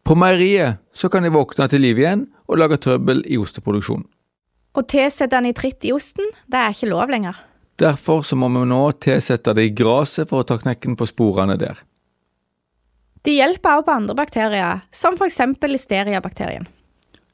På 0.05 0.13
meieriet 0.13 0.77
så 0.93 1.09
kan 1.09 1.25
de 1.25 1.33
våkne 1.33 1.65
til 1.65 1.81
liv 1.81 1.97
igjen 1.97 2.27
og 2.45 2.61
lage 2.61 2.77
trøbbel 2.85 3.25
i 3.25 3.41
osteproduksjonen. 3.41 4.05
Å 4.77 4.85
tilsette 4.85 5.41
nitritt 5.41 5.89
i 5.89 5.97
osten, 5.97 6.29
det 6.45 6.61
er 6.61 6.77
ikke 6.77 6.93
lov 6.93 7.09
lenger. 7.09 7.41
Derfor 7.77 8.23
så 8.25 8.35
må 8.35 8.49
vi 8.49 8.63
nå 8.65 8.81
tilsette 8.97 9.53
det 9.53 9.67
i 9.67 9.75
gresset 9.77 10.29
for 10.31 10.41
å 10.41 10.47
ta 10.47 10.57
knekken 10.57 10.95
på 10.97 11.05
sporene 11.09 11.57
der. 11.61 11.77
De 13.25 13.35
hjelper 13.35 13.77
også 13.77 13.85
på 13.85 13.95
andre 13.99 14.15
bakterier, 14.17 14.81
som 14.93 15.17
f.eks. 15.17 15.39
listeriabakterien. 15.67 16.67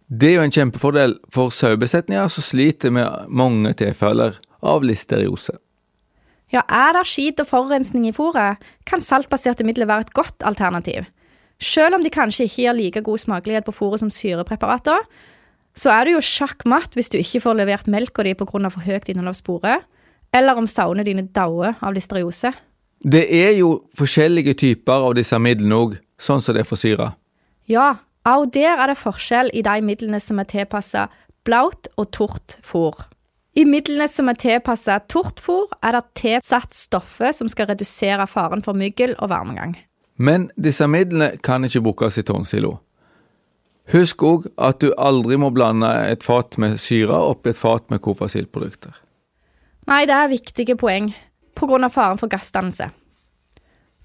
Det 0.08 0.30
er 0.30 0.36
jo 0.38 0.46
en 0.46 0.54
kjempefordel 0.54 1.16
for 1.34 1.54
sauebesetninger 1.54 2.28
som 2.30 2.46
sliter 2.46 2.92
med 2.94 3.30
mange 3.30 3.72
tilfeller 3.80 4.36
av 4.62 4.84
listeriose. 4.84 5.56
Ja, 6.54 6.62
er 6.68 6.94
det 6.98 7.08
skit 7.10 7.40
og 7.42 7.50
forurensning 7.50 8.06
i 8.10 8.14
fôret, 8.14 8.62
kan 8.86 9.02
saltbaserte 9.02 9.66
midler 9.66 9.90
være 9.90 10.08
et 10.08 10.14
godt 10.14 10.44
alternativ. 10.46 11.08
Selv 11.64 11.98
om 11.98 12.04
de 12.04 12.12
kanskje 12.14 12.46
ikke 12.50 12.62
gir 12.66 12.78
like 12.78 13.06
god 13.06 13.24
smakelighet 13.24 13.66
på 13.66 13.74
fôret 13.74 14.04
som 14.04 14.12
syrepreparater, 14.14 15.08
så 15.74 15.90
er 15.90 16.06
det 16.06 16.18
jo 16.18 16.26
sjakkmatt 16.26 16.94
hvis 16.98 17.10
du 17.10 17.18
ikke 17.18 17.42
får 17.48 17.58
levert 17.58 17.90
melka 17.90 18.26
di 18.26 18.36
pga. 18.38 18.70
for 18.70 18.86
høyt 18.86 19.10
innhold 19.10 19.34
av 19.34 19.40
sporet, 19.40 19.86
eller 20.34 20.58
om 20.58 20.68
sauene 20.68 21.06
dine 21.06 21.28
dauer 21.36 21.76
av 21.82 21.94
listeriose. 21.96 22.54
Det 23.04 23.24
er 23.36 23.52
jo 23.58 23.76
forskjellige 23.98 24.56
typer 24.60 25.10
av 25.10 25.16
disse 25.18 25.38
midlene 25.40 25.76
òg, 25.76 25.98
sånn 26.18 26.42
som 26.42 26.56
det 26.56 26.64
er 26.64 26.70
for 26.70 26.80
syre. 26.80 27.12
Ja, 27.70 27.98
og 28.28 28.54
der 28.56 28.78
er 28.78 28.92
det 28.92 29.00
forskjell 29.02 29.52
i 29.54 29.64
de 29.66 29.80
midlene 29.84 30.20
som 30.24 30.40
er 30.40 30.48
tilpassa 30.48 31.10
blaut 31.44 31.90
og 31.98 32.12
tort 32.16 32.58
fôr. 32.64 32.96
I 33.54 33.66
midlene 33.70 34.08
som 34.10 34.32
er 34.32 34.40
tilpassa 34.40 34.98
tort 35.12 35.42
fôr, 35.44 35.68
er 35.84 35.94
det 35.98 36.06
tilsatt 36.18 36.74
stoffer 36.74 37.36
som 37.36 37.52
skal 37.52 37.70
redusere 37.70 38.26
faren 38.28 38.64
for 38.66 38.78
myggel 38.78 39.14
og 39.20 39.30
varmegang. 39.30 39.76
Men 40.18 40.48
disse 40.56 40.88
midlene 40.88 41.36
kan 41.44 41.66
ikke 41.68 41.84
brukes 41.84 42.18
i 42.18 42.26
tårnsilo. 42.26 42.78
Husk 43.92 44.24
òg 44.24 44.48
at 44.56 44.80
du 44.80 44.94
aldri 44.96 45.36
må 45.38 45.52
blande 45.52 45.90
et 46.08 46.24
fat 46.24 46.56
med 46.62 46.80
syre 46.80 47.18
oppi 47.20 47.52
et 47.52 47.60
fat 47.60 47.84
med 47.92 48.00
kofasilprodukter. 48.02 48.96
Nei, 49.90 50.04
det 50.08 50.16
er 50.16 50.32
viktige 50.32 50.78
poeng, 50.80 51.12
pga. 51.56 51.90
faren 51.90 52.20
for 52.20 52.32
gassdannelse. 52.32 52.90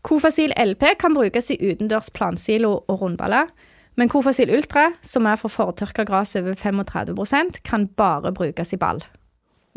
Kofasil 0.03 0.53
LP 0.57 0.95
kan 0.99 1.15
brukes 1.15 1.51
i 1.51 1.59
utendørs 1.59 2.11
plansilo 2.15 2.85
og 2.89 3.03
rundballer, 3.03 3.51
men 3.99 4.09
Kofasil 4.09 4.51
Ultra, 4.55 4.93
som 5.03 5.27
er 5.27 5.37
for 5.37 5.51
fortørka 5.51 6.05
gress 6.07 6.37
over 6.39 6.55
35% 6.55 7.63
kan 7.67 7.89
bare 7.99 8.33
brukes 8.33 8.73
i 8.73 8.79
ball. 8.79 9.03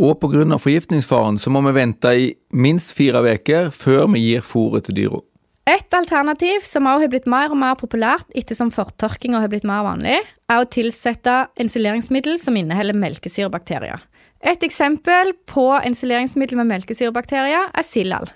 Og 0.02 0.20
pga. 0.22 0.58
forgiftningsfaren 0.58 1.40
så 1.40 1.50
må 1.50 1.62
vi 1.62 1.74
vente 1.74 2.14
i 2.18 2.34
minst 2.54 2.94
fire 2.94 3.22
uker 3.22 3.70
før 3.70 4.08
vi 4.14 4.20
gir 4.20 4.42
fôret 4.42 4.86
til 4.86 4.96
dyra. 4.96 5.22
Et 5.70 5.94
alternativ 5.94 6.64
som 6.66 6.88
også 6.90 7.04
har 7.04 7.10
blitt 7.10 7.28
mer 7.30 7.52
og 7.54 7.58
mer 7.62 7.76
populært 7.78 8.30
ettersom 8.36 8.72
fortørkinga 8.74 9.40
har 9.44 9.50
blitt 9.52 9.68
mer 9.68 9.84
vanlig, 9.86 10.18
er 10.50 10.62
å 10.62 10.70
tilsette 10.70 11.36
insuleringsmiddel 11.62 12.40
som 12.42 12.58
inneholder 12.58 12.98
melkesyrebakterier. 12.98 14.02
Et 14.42 14.64
eksempel 14.66 15.36
på 15.50 15.68
ensileringsmiddel 15.86 16.58
med 16.62 16.72
melkesyrebakterier 16.72 17.70
er 17.78 17.86
Sillal. 17.86 18.32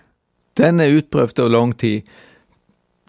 Den 0.56 0.80
er 0.80 0.94
utprøvd 1.00 1.42
over 1.42 1.52
lang 1.52 1.74
tid. 1.78 2.06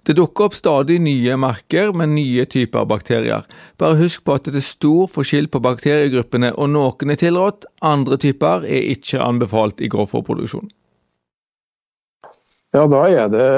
Det 0.06 0.14
dukker 0.14 0.46
opp 0.46 0.54
stadig 0.54 1.00
nye 1.02 1.34
merker 1.38 1.90
med 1.96 2.12
nye 2.14 2.44
typer 2.46 2.86
bakterier. 2.86 3.42
Bare 3.78 3.98
husk 3.98 4.22
på 4.24 4.36
at 4.38 4.46
det 4.46 4.60
er 4.60 4.66
stor 4.66 5.10
forskjell 5.10 5.48
på 5.50 5.60
bakteriegruppene, 5.64 6.52
og 6.54 6.70
noen 6.70 7.10
er 7.10 7.18
tilrådt, 7.18 7.66
andre 7.82 8.18
typer 8.22 8.66
er 8.70 8.90
ikke 8.94 9.22
anbefalt 9.22 9.82
i 9.82 9.90
grovfòrproduksjon. 9.90 10.70
Ja, 12.76 12.86
da 12.86 13.02
er 13.08 13.32
det 13.32 13.48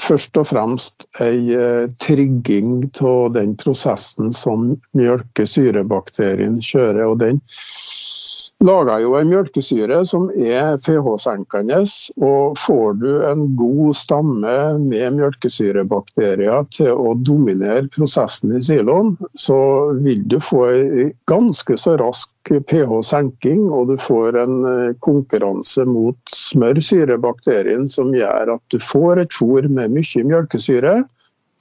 først 0.00 0.40
og 0.40 0.48
fremst 0.48 1.04
ei 1.22 1.52
eh, 1.54 1.84
trigging 2.00 2.88
av 3.04 3.34
den 3.36 3.52
prosessen 3.60 4.32
som 4.34 4.72
mjølkesyrebakterien 4.96 6.62
kjører. 6.64 7.04
og 7.12 7.20
den 7.20 7.42
lager 8.64 9.02
jo 9.02 9.14
en 9.18 9.28
mjølkesyre 9.28 10.00
som 10.08 10.28
er 10.34 10.78
pH-senkende. 10.84 11.82
og 12.22 12.58
Får 12.58 12.94
du 13.00 13.10
en 13.26 13.46
god 13.58 13.96
stamme 13.98 14.54
med 14.80 15.18
mjølkesyrebakterier 15.18 16.68
til 16.74 16.92
å 16.94 17.14
dominere 17.18 17.88
prosessen 17.94 18.56
i 18.56 18.62
siloen, 18.64 19.14
så 19.34 19.58
vil 20.04 20.24
du 20.28 20.38
få 20.40 20.64
en 20.70 21.12
ganske 21.30 21.76
så 21.80 21.96
rask 22.00 22.30
pH-senking, 22.48 23.66
og 23.72 23.92
du 23.92 23.96
får 24.00 24.38
en 24.44 24.56
eh, 24.68 24.94
konkurranse 25.04 25.84
mot 25.88 26.16
smørsyrebakterien 26.36 27.88
som 27.92 28.12
gjør 28.14 28.56
at 28.56 28.64
du 28.72 28.80
får 28.80 29.24
et 29.24 29.36
fôr 29.36 29.68
med 29.68 29.96
mye 29.96 30.24
mjølkesyre. 30.28 31.02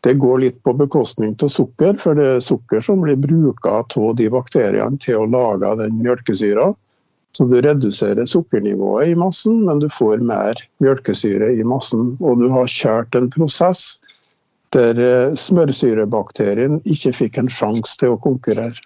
Det 0.04 0.18
går 0.20 0.40
litt 0.42 0.58
på 0.68 0.74
bekostning 0.76 1.38
av 1.40 1.48
sukker, 1.52 1.96
for 1.96 2.20
det 2.20 2.26
er 2.28 2.42
sukker 2.44 2.84
som 2.84 3.06
blir 3.06 3.16
bruka 3.24 3.78
av 3.80 4.16
de 4.20 4.28
bakteriene 4.32 5.00
til 5.00 5.22
å 5.22 5.30
lage 5.32 5.70
den 5.80 6.02
mjølkesyra. 6.02 6.74
Så 7.34 7.48
du 7.50 7.56
reduserer 7.62 8.28
sukkernivået 8.30 9.10
i 9.10 9.16
massen, 9.18 9.63
men 9.66 9.80
du 9.82 9.88
får 9.90 10.22
mer 10.22 10.60
mjølkesyre 10.84 11.50
i 11.58 11.63
massen. 11.66 12.13
Og 12.22 12.44
du 12.44 12.50
har 12.54 12.70
kjørt 12.70 13.18
en 13.18 13.32
prosess 13.34 13.98
der 14.74 15.00
eh, 15.02 15.36
smørsyrebakterien 15.38 16.80
ikke 16.90 17.13
fikk 17.13 17.40
en 17.42 17.50
sjanse 17.50 17.98
til 18.02 18.16
å 18.16 18.22
konkurrere. 18.22 18.78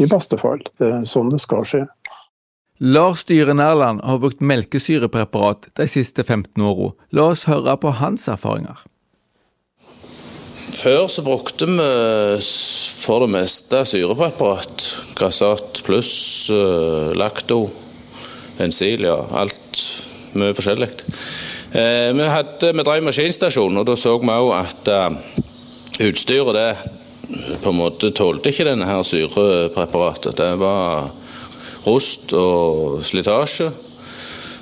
I 0.00 0.06
beste 0.08 0.38
fall. 0.40 0.62
Det 0.80 0.88
er 0.88 1.08
sånn 1.08 1.32
det 1.32 1.42
skal 1.42 1.66
skje. 1.66 1.82
Lars 2.80 3.26
Dyre 3.28 3.52
Nærland 3.52 4.00
har 4.06 4.22
brukt 4.22 4.40
melkesyrepreparat 4.40 5.68
de 5.76 5.86
siste 5.90 6.24
15 6.24 6.62
åra. 6.64 6.94
La 7.12 7.26
oss 7.34 7.44
høre 7.50 7.74
på 7.76 7.92
hans 7.98 8.24
erfaringer. 8.32 8.78
Før 10.80 11.10
så 11.12 11.20
brukte 11.20 11.66
vi 11.68 11.86
for 13.02 13.20
det 13.20 13.32
meste 13.34 13.82
syrepreparat. 13.84 14.84
Grassat 15.18 15.82
pluss, 15.84 16.12
lakto, 16.48 17.18
Lacto, 17.20 17.58
Ensil, 18.64 19.04
ja. 19.04 19.18
Alt 19.36 19.82
mye 20.40 20.54
forskjellig. 20.56 20.88
Eh, 21.76 22.08
vi, 22.16 22.24
hadde, 22.32 22.72
vi 22.72 22.86
drev 22.86 23.04
maskinstasjon, 23.04 23.76
og 23.76 23.90
da 23.90 23.98
så 23.98 24.16
vi 24.22 24.32
òg 24.32 24.54
at 24.56 24.90
uh, 24.94 25.18
utstyret 26.06 26.56
det 26.56 26.70
på 27.60 27.74
en 27.74 27.78
måte 27.78 28.10
tålte 28.16 28.48
ikke 28.50 28.70
denne 28.70 28.88
her 28.88 29.04
syrepreparatet. 29.06 30.38
Det 30.40 30.54
var 30.60 31.10
rust 31.84 32.32
og 32.36 33.02
slitasje. 33.04 33.68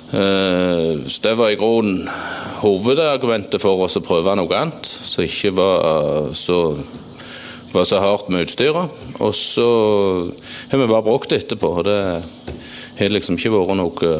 Uh, 0.09 1.05
det 1.05 1.35
var 1.37 1.51
i 1.53 1.57
grunnen 1.59 2.07
hovedargumentet 2.63 3.61
for 3.61 3.83
oss 3.85 3.99
å 3.99 4.01
prøve 4.01 4.33
noe 4.39 4.57
annet 4.57 4.89
som 4.89 5.21
ikke 5.21 5.51
var 5.59 6.31
så, 6.33 6.57
var 7.75 7.85
så 7.85 8.01
hardt 8.01 8.31
med 8.33 8.47
utstyret. 8.47 8.89
Og 9.21 9.35
så 9.37 9.69
har 10.71 10.81
vi 10.81 10.89
bare 10.89 11.05
brukt 11.05 11.29
det 11.29 11.43
etterpå. 11.43 11.75
og 11.77 11.85
Det 11.85 11.99
har 12.99 13.13
liksom 13.13 13.37
ikke 13.37 13.53
vært 13.53 13.77
noe 13.77 14.11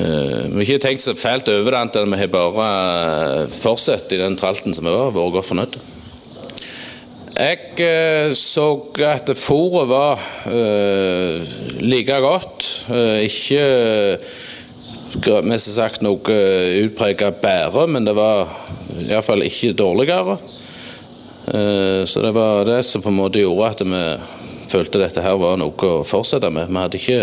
uh, 0.00 0.44
Vi 0.48 0.56
har 0.56 0.66
ikke 0.66 0.84
tenkt 0.88 1.04
så 1.04 1.16
fælt 1.18 1.52
over 1.52 1.70
det, 1.70 1.84
annet 1.84 2.00
enn 2.00 2.16
vi 2.16 2.24
har 2.24 2.32
bare 2.32 3.46
fortsatt 3.52 4.16
i 4.16 4.22
den 4.22 4.40
tralten 4.40 4.72
som 4.72 4.88
vi 4.88 4.94
var, 4.94 5.12
vært 5.12 5.36
godt 5.36 5.52
fornøyd. 5.52 5.82
Jeg 7.36 7.58
uh, 7.80 8.32
så 8.36 8.66
at 9.06 9.30
fôret 9.38 9.88
var 9.90 10.22
uh, 10.46 11.40
like 11.80 12.20
godt. 12.24 12.68
ikke 13.22 14.20
mest 15.42 15.70
sagt 15.74 16.04
noe 16.06 16.34
utprega 16.84 17.32
bedre, 17.34 17.86
men 17.90 18.06
det 18.06 18.14
var 18.14 18.50
iallfall 19.08 19.42
ikke 19.42 19.72
dårligere. 19.74 20.36
Så 22.06 22.22
det 22.22 22.30
var 22.36 22.62
det 22.68 22.84
som 22.86 23.02
på 23.02 23.10
en 23.10 23.18
måte 23.18 23.40
gjorde 23.42 23.70
at 23.72 23.80
vi 23.82 24.02
følte 24.70 25.00
dette 25.02 25.24
her 25.24 25.38
var 25.40 25.58
noe 25.58 25.88
å 25.88 26.04
fortsette 26.06 26.50
med. 26.54 26.70
Vi 26.70 26.78
hadde 26.78 27.00
ikke, 27.00 27.20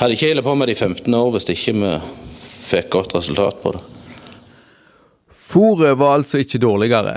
hadde 0.00 0.16
ikke 0.16 0.30
hele 0.32 0.44
på 0.44 0.54
med 0.58 0.68
det 0.68 0.76
i 0.76 0.80
15 0.82 1.18
år 1.18 1.30
hvis 1.36 1.48
ikke 1.54 1.76
vi 1.78 1.92
fikk 2.72 2.90
godt 2.96 3.16
resultat 3.18 3.60
på 3.62 3.74
det. 3.76 3.84
Fôret 5.52 5.98
var 6.00 6.16
altså 6.16 6.40
ikke 6.42 6.62
dårligere. 6.62 7.16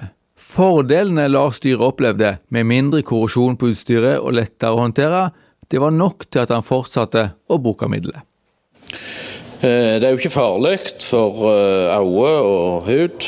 Fordelene 0.56 1.26
Lars-styret 1.28 1.84
opplevde, 1.84 2.38
med 2.48 2.68
mindre 2.70 3.02
korrosjon 3.04 3.58
på 3.60 3.74
utstyret 3.74 4.22
og 4.22 4.38
lettere 4.38 4.72
å 4.72 4.86
håndtere, 4.86 5.26
det 5.68 5.82
var 5.84 5.92
nok 5.92 6.30
til 6.30 6.46
at 6.46 6.54
han 6.54 6.64
fortsatte 6.64 7.26
å 7.52 7.58
bruke 7.60 7.90
middelet. 7.92 8.24
Eh, 9.60 9.98
det 10.00 10.06
er 10.06 10.14
jo 10.14 10.22
ikke 10.22 10.32
farlig 10.32 10.78
for 11.04 11.50
eh, 11.50 11.92
øye 11.98 12.32
og 12.48 12.88
hud, 12.88 13.28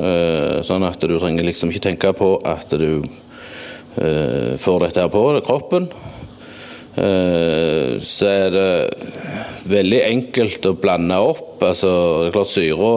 eh, 0.00 0.58
sånn 0.66 0.86
at 0.88 0.98
du 0.98 1.14
trenger 1.14 1.46
liksom 1.46 1.70
ikke 1.70 1.86
tenke 1.90 2.14
på 2.18 2.34
at 2.42 2.74
du 2.80 3.04
får 3.94 4.80
dette 4.82 5.04
her 5.04 5.10
på 5.12 5.20
kroppen. 5.46 5.84
Så 8.02 8.26
er 8.26 8.48
det 8.50 9.68
veldig 9.70 10.00
enkelt 10.02 10.66
å 10.66 10.72
blande 10.74 11.18
opp. 11.22 11.62
altså 11.62 11.92
det 12.24 12.32
er 12.32 12.34
klart 12.34 12.50
Syra 12.50 12.90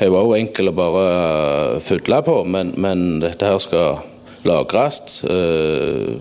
er 0.00 0.08
jo 0.08 0.20
òg 0.20 0.36
enkel 0.38 0.70
å 0.70 0.76
bare 0.76 1.80
fylle 1.84 2.22
på, 2.24 2.40
men, 2.48 2.72
men 2.80 3.20
dette 3.22 3.48
her 3.48 3.60
skal 3.60 4.00
lagres. 4.48 5.20
Eh, 5.28 6.16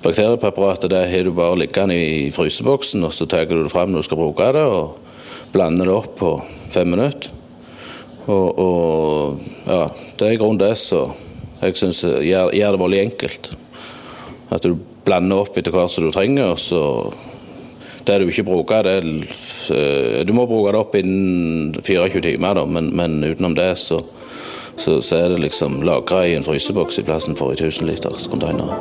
bakteriepreparatet 0.00 0.92
det 0.92 1.02
har 1.12 1.26
du 1.26 1.34
bare 1.36 1.58
liggende 1.60 1.96
i 1.96 2.30
fryseboksen, 2.32 3.04
og 3.04 3.12
så 3.12 3.28
tar 3.28 3.48
du 3.50 3.60
det 3.60 3.72
fram 3.72 3.92
når 3.92 4.04
du 4.04 4.08
skal 4.08 4.22
bruke 4.22 4.48
det, 4.56 4.64
og 4.64 5.52
blander 5.52 5.90
det 5.90 5.96
opp 5.96 6.14
på 6.20 6.34
fem 6.72 6.88
minutter. 6.94 7.36
Og, 8.30 8.58
og 8.62 9.66
ja, 9.66 9.84
det 10.16 10.26
er 10.26 10.36
i 10.36 10.40
grunnen 10.40 10.60
det 10.60 10.74
som 10.78 11.12
jeg 11.60 11.76
syns 11.76 12.04
gjør, 12.04 12.54
gjør, 12.56 12.76
det 12.76 12.82
veldig 12.84 13.00
enkelt. 13.02 13.50
At 14.54 14.64
du 14.64 14.78
blander 15.04 15.42
opp 15.44 15.58
etter 15.58 15.74
hvert 15.74 15.92
som 15.92 16.06
du 16.06 16.14
trenger, 16.14 16.54
og 16.54 16.60
så 16.60 16.82
det 18.10 18.18
du 18.20 18.30
ikke 18.30 18.46
bruker, 18.48 18.82
det 18.86 18.96
eh, 19.74 20.26
Du 20.26 20.32
må 20.34 20.46
bruke 20.50 20.72
det 20.74 20.80
opp 20.80 20.96
innen 20.98 21.74
24 21.78 22.24
timer, 22.26 22.58
da, 22.58 22.66
men, 22.66 22.90
men 22.96 23.20
utenom 23.24 23.54
det 23.54 23.70
så, 23.78 24.00
så, 24.76 24.98
så, 25.00 25.16
er 25.16 25.28
det 25.30 25.44
liksom 25.44 25.82
lagra 25.86 26.24
i 26.26 26.34
en 26.34 26.46
fryseboks 26.46 26.98
i 26.98 27.06
plassen 27.06 27.38
for 27.38 27.54
i 27.54 27.58
1000 27.58 27.86
liters 27.88 28.26
containere. 28.30 28.78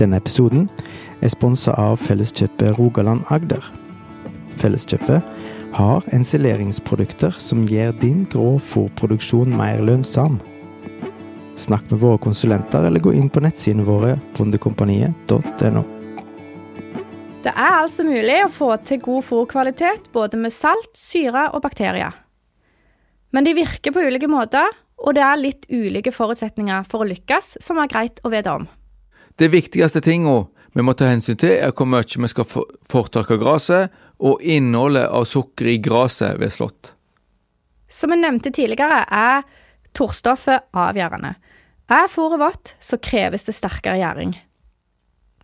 Denne 0.00 0.16
episoden 0.16 0.68
er 1.20 1.32
sponsa 1.32 1.74
av 1.76 1.98
Felleskjøpet 2.00 2.78
Rogaland 2.78 3.26
Agder. 3.28 3.64
Felleskjøpet 4.60 5.20
har 5.76 6.06
ensileringsprodukter 6.16 7.36
som 7.38 7.66
gjør 7.68 7.92
din 8.00 8.24
grå 8.32 8.54
fôrproduksjon 8.64 9.52
mer 9.56 9.84
lønnsom. 9.84 10.40
Snakk 11.60 11.90
med 11.90 12.00
våre 12.00 12.18
konsulenter, 12.18 12.84
eller 12.84 13.00
gå 13.04 13.12
inn 13.12 13.28
på 13.28 13.42
nettsidene 13.44 13.84
våre 13.84 14.14
bondekompaniet.no. 14.38 15.82
Det 17.44 17.52
er 17.52 17.74
altså 17.74 18.04
mulig 18.04 18.38
å 18.46 18.52
få 18.52 18.70
til 18.88 19.02
god 19.04 19.26
fôrkvalitet 19.26 20.08
både 20.14 20.40
med 20.40 20.54
salt, 20.56 20.88
syre 20.96 21.50
og 21.52 21.60
bakterier. 21.64 22.16
Men 23.36 23.44
de 23.44 23.52
virker 23.58 23.92
på 23.92 24.06
ulike 24.08 24.28
måter, 24.28 24.72
og 25.00 25.16
det 25.16 25.24
er 25.24 25.40
litt 25.40 25.68
ulike 25.68 26.12
forutsetninger 26.16 26.88
for 26.88 27.04
å 27.04 27.10
lykkes, 27.10 27.58
som 27.60 27.80
er 27.80 27.92
greit 27.92 28.24
å 28.24 28.32
vite 28.32 28.56
om. 28.56 28.64
Det 29.36 29.52
viktigste 29.52 30.00
tinga 30.04 30.38
vi 30.72 30.84
må 30.86 30.96
ta 30.96 31.10
hensyn 31.12 31.36
til, 31.40 31.58
er 31.60 31.76
hvor 31.76 31.88
mye 31.92 32.24
vi 32.24 32.32
skal 32.32 32.48
fortørke 32.88 33.36
gresset, 33.40 33.92
og 34.20 34.40
innholdet 34.40 35.12
av 35.12 35.28
sukker 35.28 35.74
i 35.74 35.78
gresset 35.80 36.40
ved 36.40 36.56
slått. 36.56 36.94
Som 37.88 38.16
jeg 38.16 38.24
nevnte 38.24 38.52
tidligere, 38.52 39.04
er 39.04 39.44
torstoffet 39.96 40.68
avgjørende. 40.76 41.34
Er 41.90 42.06
fôret 42.06 42.38
vått, 42.38 42.76
så 42.78 43.00
kreves 43.02 43.48
det 43.48 43.56
sterkere 43.56 43.98
gjæring. 43.98 44.36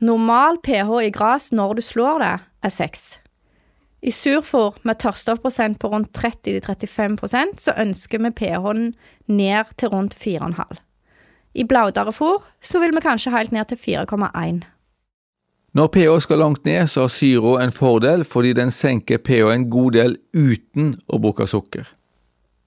Normal 0.00 0.60
pH 0.62 1.00
i 1.02 1.10
gras 1.10 1.50
når 1.50 1.78
du 1.78 1.82
slår 1.82 2.20
det, 2.22 2.34
er 2.62 2.70
6. 2.70 3.06
I 4.06 4.12
surfôr 4.14 4.76
med 4.86 5.00
tørrstoffprosent 5.02 5.80
på 5.82 5.90
rundt 5.90 6.12
30-35% 6.14 7.58
så 7.64 7.74
ønsker 7.82 8.22
vi 8.22 8.30
pH-en 8.30 8.92
ned 9.26 9.72
til 9.80 9.90
rundt 9.90 10.14
4,5. 10.14 10.78
I 11.56 11.64
blaudere 11.64 12.14
fôr 12.14 12.44
så 12.62 12.78
vil 12.78 12.94
vi 12.94 13.02
kanskje 13.02 13.34
helt 13.34 13.52
ned 13.52 13.72
til 13.72 13.80
4,1. 13.82 14.62
Når 15.74 15.88
pH 15.92 16.20
skal 16.22 16.38
langt 16.38 16.64
ned, 16.64 16.86
så 16.86 17.08
har 17.08 17.12
syra 17.12 17.58
en 17.64 17.74
fordel 17.74 18.22
fordi 18.24 18.52
den 18.52 18.70
senker 18.70 19.18
pH 19.18 19.50
en 19.50 19.66
god 19.70 19.98
del 19.98 20.16
uten 20.36 20.94
å 21.08 21.18
bruke 21.18 21.48
sukker. 21.50 21.90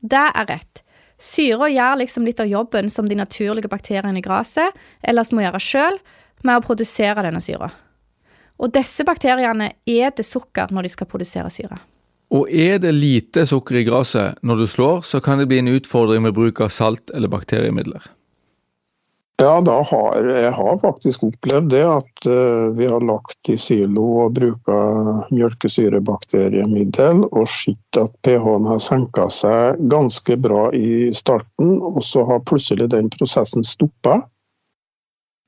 Det 0.01 0.27
er 0.35 0.49
rett. 0.49 0.83
Syra 1.19 1.67
gjør 1.67 1.99
liksom 1.99 2.25
litt 2.25 2.39
av 2.39 2.47
jobben 2.47 2.89
som 2.89 3.09
de 3.09 3.17
naturlige 3.19 3.71
bakteriene 3.71 4.21
i 4.21 4.23
gresset 4.23 4.75
ellers 5.03 5.33
må 5.35 5.43
gjøre 5.43 5.59
sjøl, 5.59 5.99
med 6.47 6.55
å 6.55 6.63
produsere 6.63 7.25
denne 7.25 7.41
syra. 7.43 7.67
Og 8.59 8.71
disse 8.71 9.03
bakteriene 9.03 9.73
eter 9.83 10.23
sukker 10.23 10.71
når 10.71 10.87
de 10.87 10.91
skal 10.93 11.09
produsere 11.11 11.51
syre. 11.51 11.79
Og 12.31 12.47
er 12.47 12.77
det 12.79 12.93
lite 12.95 13.43
sukker 13.49 13.81
i 13.81 13.83
gresset 13.87 14.39
når 14.45 14.61
du 14.61 14.67
slår, 14.69 15.01
så 15.03 15.19
kan 15.23 15.41
det 15.41 15.49
bli 15.49 15.59
en 15.59 15.73
utfordring 15.73 16.23
med 16.23 16.35
bruk 16.37 16.61
av 16.63 16.71
salt 16.71 17.11
eller 17.11 17.31
bakteriemidler. 17.31 18.05
Ja, 19.39 19.61
da 19.63 19.77
har, 19.87 20.25
jeg 20.35 20.51
har 20.51 20.79
faktisk 20.81 21.21
opplevd 21.23 21.69
det 21.71 21.85
at 21.87 22.25
uh, 22.27 22.75
vi 22.75 22.89
har 22.91 23.05
lagt 23.07 23.47
i 23.47 23.55
silo 23.55 24.03
og 24.25 24.33
bruka 24.35 24.79
mjølkesyrebakteriemiddel 25.29 27.23
og 27.29 27.47
sett 27.47 27.99
at 28.01 28.11
pH-en 28.27 28.67
har 28.67 28.81
senka 28.83 29.29
seg 29.31 29.79
ganske 29.93 30.35
bra 30.43 30.65
i 30.75 31.13
starten, 31.15 31.77
og 31.79 32.01
så 32.03 32.25
har 32.27 32.43
plutselig 32.51 32.89
den 32.91 33.07
prosessen 33.15 33.63
stoppa. 33.63 34.17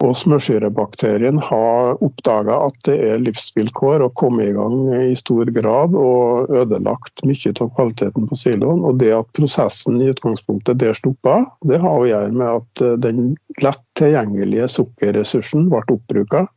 Og 0.02 0.16
smørsyrebakterien 0.18 1.38
har 1.46 2.00
oppdaga 2.02 2.56
at 2.66 2.78
det 2.88 2.96
er 3.06 3.22
livsvilkår 3.22 4.02
å 4.02 4.14
komme 4.18 4.48
i 4.48 4.54
gang 4.56 4.88
i 4.98 5.18
stor 5.20 5.52
grad 5.54 5.94
og 5.98 6.50
ødelagt 6.50 7.22
mye 7.28 7.52
av 7.52 7.70
kvaliteten 7.76 8.26
på 8.30 8.38
siloen. 8.40 8.82
Og 8.88 8.98
det 9.04 9.12
at 9.14 9.30
prosessen 9.38 10.00
i 10.02 10.10
utgangspunktet 10.10 10.80
der 10.82 10.98
stoppa, 10.98 11.44
det 11.70 11.78
har 11.84 12.00
å 12.00 12.10
gjøre 12.10 12.34
med 12.34 12.48
at 12.50 12.84
eh, 12.86 12.98
den 13.04 13.36
lett 13.62 13.84
tilgjengelige 14.00 14.72
sukkerressursen 14.74 15.70
ble 15.70 15.84
oppbruka. 15.94 16.48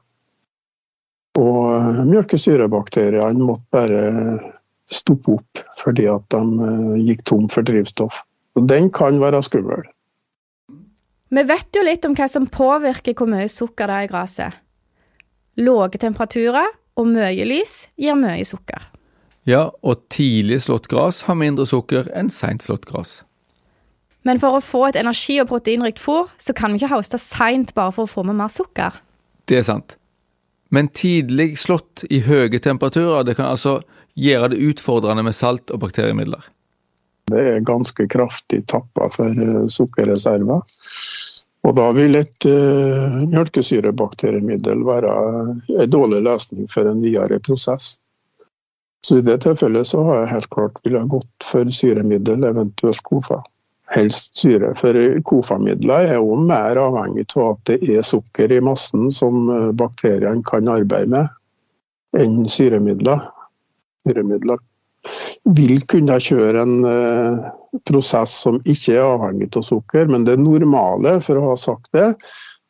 Og 1.37 1.61
eh, 1.75 2.05
mjølkesyrebakteriene 2.09 3.45
måtte 3.45 3.69
bare 3.77 4.05
stoppe 4.89 5.37
opp 5.37 5.65
fordi 5.83 6.09
at 6.09 6.25
de 6.33 6.71
eh, 6.71 6.97
gikk 7.11 7.27
tom 7.29 7.51
for 7.53 7.67
drivstoff. 7.67 8.23
Og 8.57 8.71
den 8.71 8.89
kan 8.95 9.21
være 9.21 9.45
skummel. 9.45 9.85
Vi 11.35 11.43
vet 11.43 11.75
jo 11.75 11.83
litt 11.83 12.05
om 12.07 12.15
hva 12.15 12.29
som 12.31 12.47
påvirker 12.47 13.17
hvor 13.19 13.27
mye 13.31 13.49
sukker 13.51 13.91
det 13.91 13.95
er 13.95 14.07
i 14.07 14.11
gresset. 14.13 14.59
Lave 15.59 15.99
temperaturer 15.99 16.69
og 16.95 17.09
mye 17.11 17.47
lys 17.49 17.89
gir 17.99 18.15
mye 18.19 18.45
sukker. 18.47 18.91
Ja, 19.49 19.69
og 19.83 20.07
tidlig 20.15 20.63
slått 20.65 20.87
gress 20.93 21.25
har 21.27 21.37
mindre 21.37 21.67
sukker 21.69 22.07
enn 22.17 22.31
seint 22.33 22.65
slått 22.65 22.87
gress. 22.89 23.23
Men 24.25 24.39
for 24.41 24.57
å 24.57 24.63
få 24.65 24.87
et 24.89 24.97
energi- 24.97 25.41
og 25.43 25.51
proteinrikt 25.51 26.01
fôr, 26.01 26.31
så 26.39 26.55
kan 26.57 26.73
vi 26.73 26.81
ikke 26.81 26.95
hoste 26.95 27.21
seint 27.21 27.75
bare 27.77 27.93
for 27.93 28.07
å 28.07 28.13
få 28.15 28.25
med 28.25 28.39
mer 28.39 28.49
sukker. 28.49 28.97
Det 29.45 29.59
er 29.59 29.67
sant. 29.67 29.99
Men 30.73 30.89
tidlig 30.89 31.59
slått 31.61 32.07
i 32.11 32.23
høye 32.25 32.63
temperaturer 32.63 33.27
det 33.27 33.37
kan 33.37 33.51
altså 33.51 33.81
gjøre 34.17 34.55
det 34.55 34.63
utfordrende 34.71 35.27
med 35.27 35.37
salt 35.37 35.75
og 35.75 35.83
bakteriemidler. 35.83 36.47
Det 37.31 37.41
er 37.41 37.65
ganske 37.65 38.07
kraftig 38.11 38.67
tappa 38.69 39.09
for 39.13 39.45
eh, 39.47 39.67
sukkerreserver. 39.73 40.61
Og 41.65 41.73
da 41.79 41.87
vil 41.97 42.19
et 42.19 42.45
uh, 42.45 43.23
mjølkesyrebakteriemiddel 43.31 44.83
være 44.85 45.13
en 45.81 45.89
dårlig 45.89 46.21
løsning 46.27 46.67
for 46.69 46.91
en 46.91 47.01
videre 47.01 47.39
prosess. 47.41 47.95
Så 49.05 49.19
i 49.21 49.25
det 49.25 49.39
tilfellet 49.45 49.89
så 49.89 50.03
har 50.05 50.21
jeg 50.21 50.33
helt 50.35 50.51
klart 50.53 50.77
ville 50.85 51.01
gått 51.13 51.45
for 51.49 51.73
syremiddel, 51.73 52.45
eventuelt 52.49 53.01
KOFA. 53.09 53.41
Helst 53.93 54.37
syre, 54.41 54.75
for 54.77 54.97
KOFA-midler 55.29 56.09
er 56.09 56.21
jo 56.21 56.37
mer 56.41 56.81
avhengig 56.81 57.27
av 57.37 57.51
at 57.55 57.65
det 57.69 57.97
er 57.97 58.05
sukker 58.05 58.53
i 58.53 58.61
massen 58.65 59.11
som 59.13 59.49
eh, 59.53 59.73
bakteriene 59.77 60.45
kan 60.49 60.69
arbeide 60.73 61.13
med, 61.13 61.35
enn 62.17 62.47
syremidler. 62.49 63.27
Syremidler 64.09 64.61
vil 65.57 65.83
kunne 65.91 66.17
kjøre 66.23 66.65
en 66.65 66.75
uh, 66.87 67.53
prosess 67.89 68.39
som 68.45 68.61
ikke 68.65 68.97
er 68.97 69.05
avhengig 69.05 69.51
av 69.59 69.67
sukker. 69.67 70.11
Men 70.11 70.27
det 70.29 70.39
normale, 70.41 71.19
for 71.25 71.41
å 71.41 71.51
ha 71.53 71.57
sagt 71.61 71.91
det, 71.97 72.13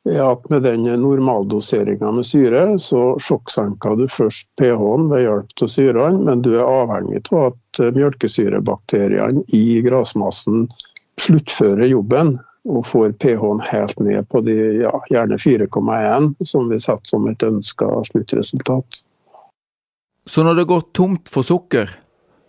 er 0.08 0.20
at 0.26 0.48
med 0.52 0.66
den 0.66 0.84
normaldoseringa 1.00 2.10
med 2.12 2.26
syre, 2.28 2.64
så 2.78 3.14
sjokksenker 3.22 3.96
du 3.96 4.04
først 4.12 4.50
pH-en 4.60 5.08
ved 5.12 5.24
hjelp 5.24 5.62
av 5.64 5.70
syrene, 5.72 6.24
men 6.26 6.42
du 6.44 6.52
er 6.58 6.66
avhengig 6.66 7.22
av 7.32 7.54
at 7.54 7.80
mjølkesyrebakteriene 7.96 9.46
i 9.56 9.80
grasmassen 9.86 10.68
sluttfører 11.20 11.88
jobben. 11.88 12.38
og 12.64 12.86
får 12.88 13.10
pH-en 13.20 13.58
helt 13.60 13.98
ned 14.00 14.24
på 14.32 14.40
de 14.40 14.54
ja, 14.80 14.92
gjerne 15.12 15.36
4,1, 15.36 16.30
som 16.48 16.70
vi 16.70 16.78
setter 16.80 17.10
som 17.10 17.26
et 17.28 17.42
ønska 17.44 17.88
sluttresultat. 18.08 19.02
Så 20.24 20.44
når 20.46 20.54
det 20.54 20.64
går 20.70 20.86
tomt 20.96 21.28
for 21.28 21.44
sukker, 21.44 21.92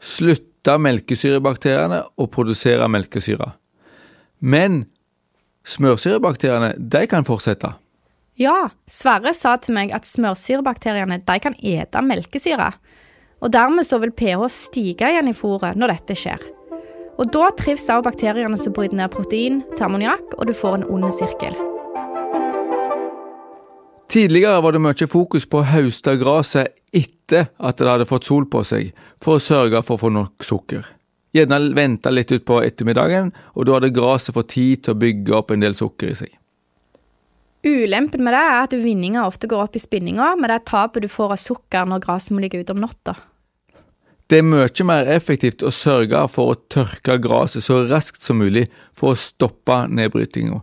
slutter 0.05 0.81
melkesyrebakteriene 0.81 2.01
å 2.17 2.27
produsere 2.31 2.87
melkesyre. 2.91 3.51
Men 4.39 4.83
smørsyrebakteriene 5.65 6.75
de 6.77 7.03
kan 7.09 7.25
fortsette. 7.27 7.73
Ja, 8.37 8.69
Sverre 8.91 9.31
sa 9.33 9.55
til 9.63 9.77
meg 9.77 9.93
at 9.95 10.07
smørsyrebakteriene 10.07 11.21
de 11.23 11.37
kan 11.41 11.55
ete 11.63 12.03
melkesyre. 12.03 12.73
Og 13.43 13.51
dermed 13.53 13.87
så 13.87 13.99
vil 14.03 14.13
pH 14.15 14.49
stige 14.51 15.11
igjen 15.11 15.31
i 15.31 15.35
fôret 15.35 15.79
når 15.79 15.95
dette 15.95 16.17
skjer. 16.19 16.43
Og 17.15 17.31
Da 17.31 17.47
trives 17.55 17.87
også 17.87 18.03
bakteriene 18.03 18.59
som 18.59 18.75
bryter 18.75 18.99
ned 18.99 19.13
protein 19.13 19.63
til 19.75 19.87
ammoniakk, 19.87 20.35
og 20.35 20.49
du 20.49 20.53
får 20.53 20.81
en 20.81 20.89
ond 20.97 21.07
sirkel. 21.15 21.74
Tidligere 24.15 24.61
var 24.61 24.71
det 24.71 24.79
mye 24.79 25.07
fokus 25.11 25.43
på 25.43 25.59
å 25.59 25.67
høste 25.67 26.13
gresset 26.15 26.77
etter 26.95 27.49
at 27.59 27.81
det 27.81 27.89
hadde 27.89 28.05
fått 28.07 28.23
sol 28.29 28.45
på 28.47 28.61
seg, 28.63 28.93
for 29.19 29.35
å 29.35 29.43
sørge 29.43 29.81
for 29.83 29.97
å 29.97 30.01
få 30.05 30.11
nok 30.15 30.45
sukker. 30.47 30.85
Gjerne 31.35 31.73
vente 31.75 32.13
litt 32.13 32.31
utpå 32.31 32.61
ettermiddagen, 32.63 33.33
og 33.59 33.67
da 33.67 33.75
hadde 33.75 33.91
gresset 33.97 34.37
fått 34.37 34.53
tid 34.53 34.85
til 34.85 34.95
å 34.95 35.01
bygge 35.01 35.35
opp 35.35 35.51
en 35.51 35.67
del 35.67 35.75
sukker 35.75 36.13
i 36.13 36.15
seg. 36.15 36.31
Ulempen 37.67 38.23
med 38.23 38.37
det 38.37 38.45
er 38.45 38.61
at 38.61 38.77
vinninga 38.79 39.27
ofte 39.27 39.51
går 39.51 39.65
opp 39.65 39.75
i 39.75 39.83
spinninga 39.83 40.31
med 40.39 40.53
det 40.53 40.61
tapet 40.71 41.03
du 41.03 41.11
får 41.11 41.35
av 41.35 41.43
sukker 41.43 41.91
når 41.91 42.07
gresset 42.07 42.37
må 42.37 42.45
ligge 42.45 42.63
ute 42.63 42.71
om 42.71 42.79
natta. 42.85 43.17
Det 44.31 44.39
er 44.39 44.47
mye 44.47 44.87
mer 44.87 45.11
effektivt 45.11 45.59
å 45.59 45.75
sørge 45.75 46.23
for 46.31 46.53
å 46.53 46.61
tørke 46.71 47.19
gresset 47.19 47.67
så 47.67 47.83
raskt 47.91 48.23
som 48.23 48.39
mulig 48.39 48.69
for 48.95 49.11
å 49.11 49.19
stoppe 49.19 49.83
nedbrytinga. 49.91 50.61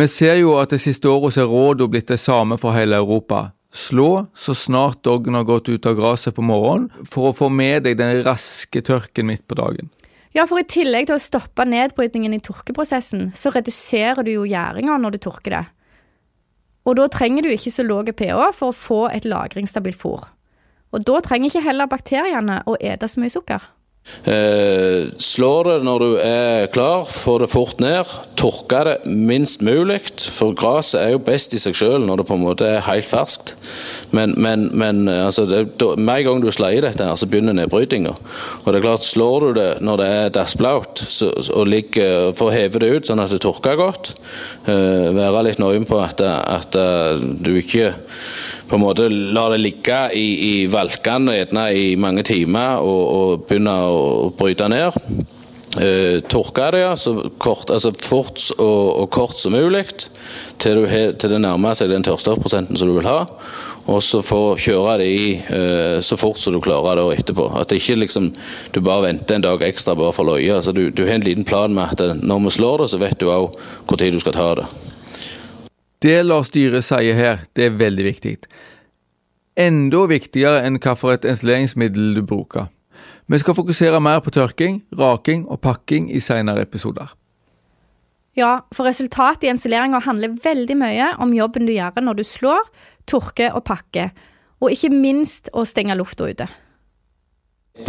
Vi 0.00 0.06
ser 0.08 0.38
jo 0.38 0.54
at 0.56 0.70
det 0.72 0.78
siste 0.80 1.10
året 1.12 1.36
er 1.36 1.48
rådene 1.50 1.90
blitt 1.92 2.08
det 2.08 2.16
samme 2.22 2.56
for 2.60 2.72
hele 2.72 2.96
Europa. 2.96 3.50
Slå 3.76 4.30
så 4.32 4.54
snart 4.56 5.02
doggen 5.04 5.36
har 5.36 5.44
gått 5.44 5.68
ut 5.68 5.84
av 5.84 5.98
gresset 5.98 6.32
på 6.38 6.44
morgenen, 6.46 6.86
for 7.04 7.28
å 7.28 7.34
få 7.36 7.50
med 7.52 7.84
deg 7.84 7.98
den 7.98 8.22
raske 8.24 8.80
tørken 8.80 9.28
midt 9.28 9.44
på 9.50 9.58
dagen. 9.58 9.90
Ja, 10.32 10.46
for 10.48 10.62
i 10.62 10.64
tillegg 10.64 11.10
til 11.10 11.18
å 11.18 11.20
stoppe 11.20 11.66
nedbrytningen 11.68 12.32
i 12.32 12.40
tørkeprosessen, 12.40 13.28
så 13.36 13.52
reduserer 13.52 14.24
du 14.24 14.32
jo 14.38 14.46
gjæringa 14.48 14.96
når 15.02 15.18
du 15.18 15.20
tørker 15.26 15.56
det. 15.58 15.62
Og 16.88 16.96
da 16.96 17.10
trenger 17.12 17.44
du 17.44 17.52
ikke 17.52 17.74
så 17.74 17.84
lav 17.84 18.08
pH 18.08 18.54
for 18.56 18.70
å 18.70 18.78
få 18.78 19.02
et 19.12 19.28
lagringsstabilt 19.28 20.00
fôr. 20.00 20.24
Og 20.96 21.04
da 21.04 21.20
trenger 21.20 21.50
ikke 21.50 21.66
heller 21.66 21.90
bakteriene 21.90 22.62
å 22.64 22.78
ete 22.80 23.10
så 23.10 23.20
mye 23.20 23.36
sukker. 23.36 23.68
Eh, 24.24 25.08
slår 25.16 25.64
det 25.64 25.76
når 25.86 26.02
du 26.02 26.10
er 26.20 26.66
klar, 26.74 27.06
få 27.08 27.38
det 27.40 27.48
fort 27.52 27.80
ned. 27.80 28.08
Tørke 28.40 28.82
det 28.88 28.96
minst 29.06 29.62
mulig. 29.64 30.00
For 30.34 30.52
gresset 30.56 31.00
er 31.00 31.14
jo 31.14 31.22
best 31.24 31.54
i 31.56 31.60
seg 31.62 31.76
selv 31.78 32.04
når 32.08 32.20
det 32.20 32.26
på 32.28 32.36
en 32.36 32.44
måte 32.44 32.68
er 32.68 32.84
helt 32.84 33.08
ferskt. 33.08 33.54
Men, 34.16 34.34
men, 34.36 34.68
men 34.76 35.06
altså, 35.08 35.46
med 35.46 36.14
en 36.14 36.26
gang 36.26 36.44
du 36.44 36.50
sleier 36.52 36.84
dette, 36.84 37.06
her, 37.06 37.16
så 37.16 37.28
begynner 37.30 37.56
nedbrytinga. 37.56 38.12
Og 38.64 38.68
det 38.68 38.80
er 38.80 38.86
klart, 38.88 39.08
slår 39.08 39.46
du 39.46 39.50
det 39.60 39.70
når 39.84 40.02
det 40.02 40.10
er 40.18 40.34
dassblaut, 40.36 41.04
og 41.54 41.70
ligger, 41.70 42.32
for 42.36 42.50
å 42.50 42.54
heve 42.54 42.82
det 42.82 42.92
ut 42.92 43.10
sånn 43.10 43.22
at 43.22 43.32
det 43.32 43.40
tørker 43.44 43.78
godt, 43.80 44.14
eh, 44.68 45.10
være 45.16 45.46
litt 45.48 45.62
nøye 45.62 45.84
på 45.88 46.00
at, 46.02 46.20
at, 46.20 46.76
at 46.76 47.40
du 47.40 47.54
ikke 47.56 47.94
på 48.70 48.78
en 48.78 48.84
måte 48.84 49.08
la 49.10 49.48
det 49.50 49.58
ligge 49.64 49.98
i, 50.14 50.26
i 50.46 50.54
valkene 50.70 51.34
gjerne 51.34 51.66
i 51.74 51.86
mange 51.98 52.22
timer 52.28 52.78
og, 52.78 53.00
og 53.02 53.46
begynne 53.48 53.74
å 53.82 54.30
bryte 54.38 54.68
ned. 54.70 54.94
Uh, 55.70 56.18
tørke 56.26 56.68
det 56.74 56.82
så 56.98 57.12
kort, 57.38 57.70
altså 57.70 57.92
fort 58.02 58.42
og, 58.56 58.86
og 59.02 59.10
kort 59.14 59.38
som 59.38 59.54
mulig 59.54 59.84
til, 59.94 60.80
til, 60.86 61.30
det 61.30 61.38
nærmer 61.42 61.76
seg 61.78 61.92
den 61.92 62.02
tørrstoffprosenten 62.06 62.78
som 62.78 62.90
du 62.90 62.96
vil 62.96 63.06
ha. 63.10 63.24
Og 63.90 64.02
så 64.06 64.20
få 64.22 64.54
kjøre 64.60 64.96
det 65.02 65.08
i 65.10 65.26
uh, 65.50 65.98
så 66.02 66.18
fort 66.18 66.38
som 66.42 66.54
du 66.54 66.60
klarer 66.62 66.98
det 66.98 67.24
etterpå. 67.24 67.48
At 67.58 67.70
det 67.70 67.80
ikke 67.82 68.00
liksom, 68.04 68.30
du 68.74 68.80
bare 68.86 69.08
venter 69.08 69.38
en 69.38 69.46
dag 69.46 69.66
ekstra 69.66 69.96
bare 69.98 70.14
for 70.14 70.30
løye. 70.30 70.60
Altså, 70.60 70.74
du, 70.74 70.88
du 70.94 71.04
har 71.08 71.18
en 71.18 71.26
liten 71.26 71.46
plan 71.46 71.74
med 71.74 71.90
at 71.90 72.22
når 72.22 72.46
vi 72.46 72.54
slår 72.58 72.84
det, 72.84 72.90
så 72.94 73.02
vet 73.02 73.18
du 73.22 73.30
òg 73.30 73.54
når 73.90 74.06
du 74.14 74.22
skal 74.22 74.38
ta 74.38 74.48
det. 74.62 74.70
Det 76.00 76.22
Lars 76.24 76.48
Dyre 76.48 76.80
sier 76.80 77.16
her, 77.16 77.42
det 77.52 77.66
er 77.66 77.74
veldig 77.76 78.04
viktig. 78.06 78.36
Enda 79.60 80.06
viktigere 80.08 80.62
enn 80.64 80.78
hvilket 80.80 81.26
ensileringsmiddel 81.28 82.14
du 82.16 82.22
bruker. 82.24 82.70
Vi 83.28 83.38
skal 83.38 83.54
fokusere 83.54 84.00
mer 84.00 84.22
på 84.24 84.32
tørking, 84.32 84.80
raking 84.96 85.44
og 85.46 85.60
pakking 85.60 86.08
i 86.08 86.22
senere 86.24 86.64
episoder. 86.64 87.12
Ja, 88.38 88.62
for 88.72 88.88
resultatet 88.88 89.44
i 89.44 89.52
ensileringa 89.52 90.00
handler 90.06 90.38
veldig 90.40 90.78
mye 90.80 91.12
om 91.20 91.34
jobben 91.36 91.68
du 91.68 91.74
gjør 91.74 92.00
når 92.00 92.22
du 92.22 92.24
slår, 92.24 92.64
tørker 93.10 93.52
og 93.52 93.66
pakker, 93.68 94.14
og 94.60 94.72
ikke 94.72 94.92
minst 94.94 95.52
å 95.52 95.66
stenge 95.68 95.98
lufta 96.00 96.30
ute. 96.30 96.48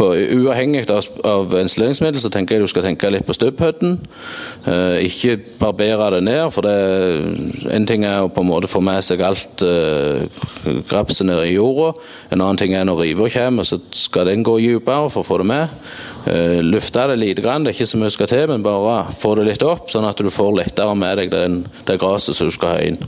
Uavhengig 0.00 0.86
av, 0.90 1.06
av 1.26 1.52
ensileringsmiddel 1.58 2.22
så 2.22 2.30
tenker 2.32 2.56
jeg 2.56 2.64
du 2.64 2.70
skal 2.70 2.84
tenke 2.86 3.10
litt 3.12 3.26
på 3.28 3.34
stubbhøyden. 3.36 3.98
Eh, 4.70 5.02
ikke 5.08 5.36
barbere 5.60 6.08
det 6.14 6.22
ned, 6.24 6.44
for 6.54 6.64
det, 6.64 7.66
en 7.74 7.86
ting 7.88 8.06
er 8.08 8.22
å 8.22 8.30
på 8.32 8.44
en 8.44 8.48
måte 8.48 8.70
få 8.70 8.80
med 8.84 9.02
seg 9.04 9.24
alt 9.26 9.64
eh, 9.66 10.24
grapset 10.88 11.26
ned 11.28 11.42
i 11.44 11.56
jorda. 11.56 11.92
En 12.30 12.40
annen 12.40 12.60
ting 12.60 12.76
er 12.78 12.86
når 12.88 13.02
riva 13.02 13.28
kommer, 13.34 13.68
så 13.68 13.80
skal 13.96 14.30
den 14.30 14.46
gå 14.46 14.56
dypere 14.62 15.10
for 15.12 15.22
å 15.24 15.28
få 15.28 15.40
det 15.42 15.48
med. 15.50 15.74
Eh, 16.30 16.60
lufte 16.64 17.08
det 17.10 17.18
lite 17.20 17.44
grann, 17.44 17.66
det 17.66 17.74
er 17.74 17.80
ikke 17.80 17.92
så 17.92 18.00
mye 18.00 18.14
skal 18.14 18.30
til, 18.32 18.46
men 18.48 18.64
bare 18.64 19.02
få 19.18 19.34
det 19.38 19.50
litt 19.50 19.66
opp, 19.66 19.90
sånn 19.92 20.08
at 20.08 20.22
du 20.22 20.30
får 20.32 20.56
lettere 20.62 20.94
med 20.96 21.20
deg 21.20 21.34
den, 21.34 21.64
det 21.90 21.98
gresset 22.00 22.38
som 22.38 22.48
du 22.48 22.54
skal 22.54 22.76
ha 22.76 22.86
inn. 22.86 23.02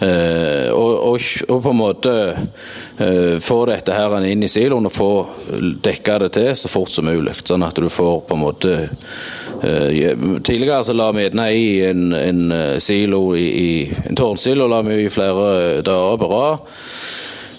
Uh, 0.00 0.70
og, 0.72 0.92
og, 1.10 1.24
og, 1.48 1.58
på 1.62 1.72
en 1.72 1.76
måte 1.76 2.12
uh, 2.32 3.36
få 3.42 3.58
dette 3.68 3.92
her 3.92 4.14
inn 4.24 4.44
i 4.46 4.48
siloen 4.48 4.88
og 4.88 4.94
få 4.94 5.10
dekka 5.84 6.18
det 6.24 6.30
til 6.38 6.50
så 6.56 6.70
fort 6.72 6.94
som 6.94 7.08
mulig. 7.08 7.36
Sånn 7.44 7.66
at 7.66 7.76
du 7.76 7.90
får 7.92 8.22
på 8.28 8.38
en 8.38 8.44
måte 8.44 8.74
uh, 8.86 9.88
Tidligere 10.40 10.82
så 10.88 10.96
la 10.96 11.10
vi 11.12 11.26
gjerne 11.26 11.48
i 11.52 11.66
en, 11.90 12.04
en 12.16 12.42
silo 12.80 13.34
i, 13.36 13.48
i 13.50 13.72
en 14.08 14.16
tårnsilo 14.16 14.68
la 14.70 14.80
vi 14.86 15.02
i 15.04 15.12
flere 15.12 15.82
dager 15.84 16.20
på 16.20 16.30
rad. 16.30 16.70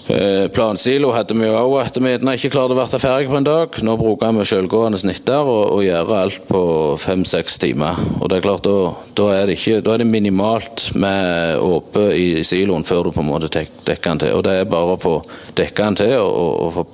Eh, 0.06 0.48
plansilo 0.48 1.12
hadde 1.14 1.36
vi 1.38 1.46
òg 1.46 1.76
at 1.78 1.96
vi 2.02 2.10
ikke 2.10 2.50
klarte 2.50 2.74
å 2.74 2.78
være 2.78 2.98
ferdig 2.98 3.28
på 3.30 3.36
en 3.38 3.46
dag. 3.46 3.76
Nå 3.86 3.94
bruker 4.00 4.32
vi 4.34 4.46
selvgående 4.50 4.98
snitter 4.98 5.46
og, 5.46 5.76
og 5.76 5.84
gjør 5.86 6.10
alt 6.16 6.48
på 6.48 6.62
fem-seks 6.98 7.60
timer. 7.62 8.00
Og 8.18 8.26
det 8.30 8.40
er 8.40 8.46
klart, 8.48 8.66
Da, 8.66 8.90
da, 9.18 9.28
er, 9.36 9.46
det 9.46 9.56
ikke, 9.60 9.78
da 9.86 9.94
er 9.94 10.02
det 10.02 10.08
minimalt 10.10 10.88
med 10.98 11.62
åpe 11.62 12.08
i 12.18 12.42
siloen 12.46 12.86
før 12.86 13.06
du 13.06 13.12
på 13.14 13.22
en 13.22 13.30
måte 13.30 13.50
dekker 13.52 14.08
den 14.08 14.24
til. 14.24 14.34
Og 14.34 14.42
Det 14.46 14.58
er 14.58 14.68
bare 14.70 14.96
å 14.96 15.00
få 15.00 15.14
dekka 15.58 15.86
den 15.86 16.00
til 16.02 16.16
og, 16.18 16.50
og 16.66 16.74
få, 16.74 16.86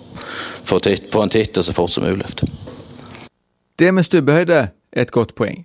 få, 0.68 0.82
titt, 0.84 1.08
få 1.12 1.24
en 1.24 1.32
titt 1.32 1.56
så 1.56 1.72
fort 1.72 1.94
som 1.94 2.04
mulig. 2.04 2.28
Det 3.78 3.92
med 3.94 4.04
stubbehøyde 4.04 4.62
er 4.68 4.72
et 5.00 5.14
godt 5.14 5.36
poeng. 5.38 5.64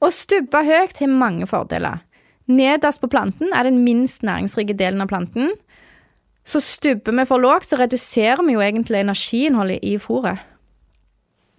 Å 0.00 0.08
stubbe 0.10 0.64
høyt 0.64 0.98
har 0.98 1.10
mange 1.12 1.46
fordeler. 1.46 2.02
Nederst 2.50 3.02
på 3.02 3.10
planten 3.12 3.52
er 3.54 3.68
den 3.68 3.84
minst 3.84 4.24
næringsrike 4.26 4.74
delen 4.74 5.04
av 5.04 5.10
planten. 5.12 5.52
Så 6.50 6.58
stubber 6.60 7.14
vi 7.14 7.26
for 7.28 7.38
lågt, 7.38 7.68
så 7.70 7.76
reduserer 7.78 8.42
vi 8.42 8.56
jo 8.56 8.62
egentlig 8.64 9.04
energiinnholdet 9.04 9.84
i 9.86 9.94
fôret. 10.02 10.40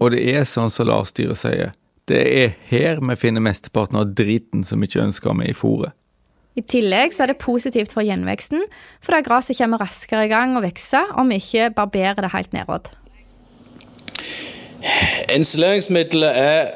Og 0.01 0.12
det 0.12 0.25
er 0.34 0.43
sånn 0.49 0.71
som 0.73 0.89
Lars 0.89 1.13
Styre 1.13 1.38
sier, 1.38 1.71
det 2.10 2.21
er 2.25 2.56
her 2.67 2.99
vi 2.99 3.15
finner 3.21 3.43
mesteparten 3.45 3.99
av 4.01 4.12
driten 4.17 4.65
som 4.67 4.82
vi 4.82 4.89
ikke 4.89 5.06
ønsker 5.06 5.38
med 5.38 5.54
i 5.54 5.56
fôret. 5.56 5.95
I 6.60 6.65
tillegg 6.67 7.15
så 7.15 7.23
er 7.23 7.32
det 7.32 7.39
positivt 7.39 7.93
for 7.95 8.04
gjenveksten, 8.04 8.65
for 8.99 9.13
fordi 9.13 9.30
gresset 9.30 9.62
kommer 9.62 9.80
raskere 9.80 10.25
i 10.27 10.32
gang 10.34 10.58
og 10.60 10.65
vokser 10.65 11.13
om 11.15 11.32
vi 11.32 11.39
ikke 11.39 11.71
barberer 11.77 12.25
det 12.25 12.34
helt 12.36 12.51
nedad. 12.58 12.91
Ensileringsmiddelet 15.32 16.36
er 16.36 16.71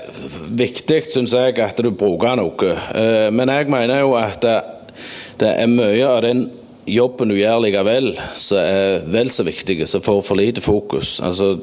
viktig, 0.56 1.02
syns 1.12 1.36
jeg, 1.36 1.58
at 1.60 1.82
du 1.84 1.92
bruker 1.92 2.38
noe. 2.40 2.76
Eh, 2.96 3.28
men 3.36 3.52
jeg 3.52 3.68
mener 3.74 4.06
jo 4.06 4.16
at 4.16 4.46
det 5.42 5.50
er 5.52 5.68
mye 5.68 6.06
av 6.08 6.22
den 6.24 6.46
jobben 6.88 7.32
du 7.32 7.38
gjør 7.38 7.64
likevel, 7.64 8.14
som 8.38 8.62
er 8.62 9.06
vel 9.12 9.32
så 9.34 9.46
viktig, 9.48 9.80
som 9.90 10.04
får 10.06 10.22
for 10.26 10.40
lite 10.40 10.62
fokus. 10.62 11.20
Altså, 11.24 11.56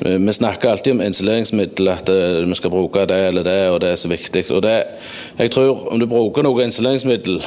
vi 0.00 0.32
snakker 0.32 0.70
alltid 0.70 0.96
om 0.96 1.02
insuleringsmiddel, 1.02 1.90
at 1.92 2.08
eh, 2.08 2.40
vi 2.46 2.54
skal 2.54 2.72
bruke 2.72 3.06
det 3.10 3.18
eller 3.28 3.44
det, 3.46 3.60
og 3.70 3.80
det 3.82 3.92
er 3.92 4.00
så 4.00 4.08
viktig. 4.08 4.44
Og 4.54 4.62
det, 4.62 4.82
jeg 5.38 5.50
tror 5.50 5.92
Om 5.92 6.00
du 6.00 6.06
bruker 6.06 6.42
noe 6.46 6.64
insuleringsmiddel, 6.64 7.42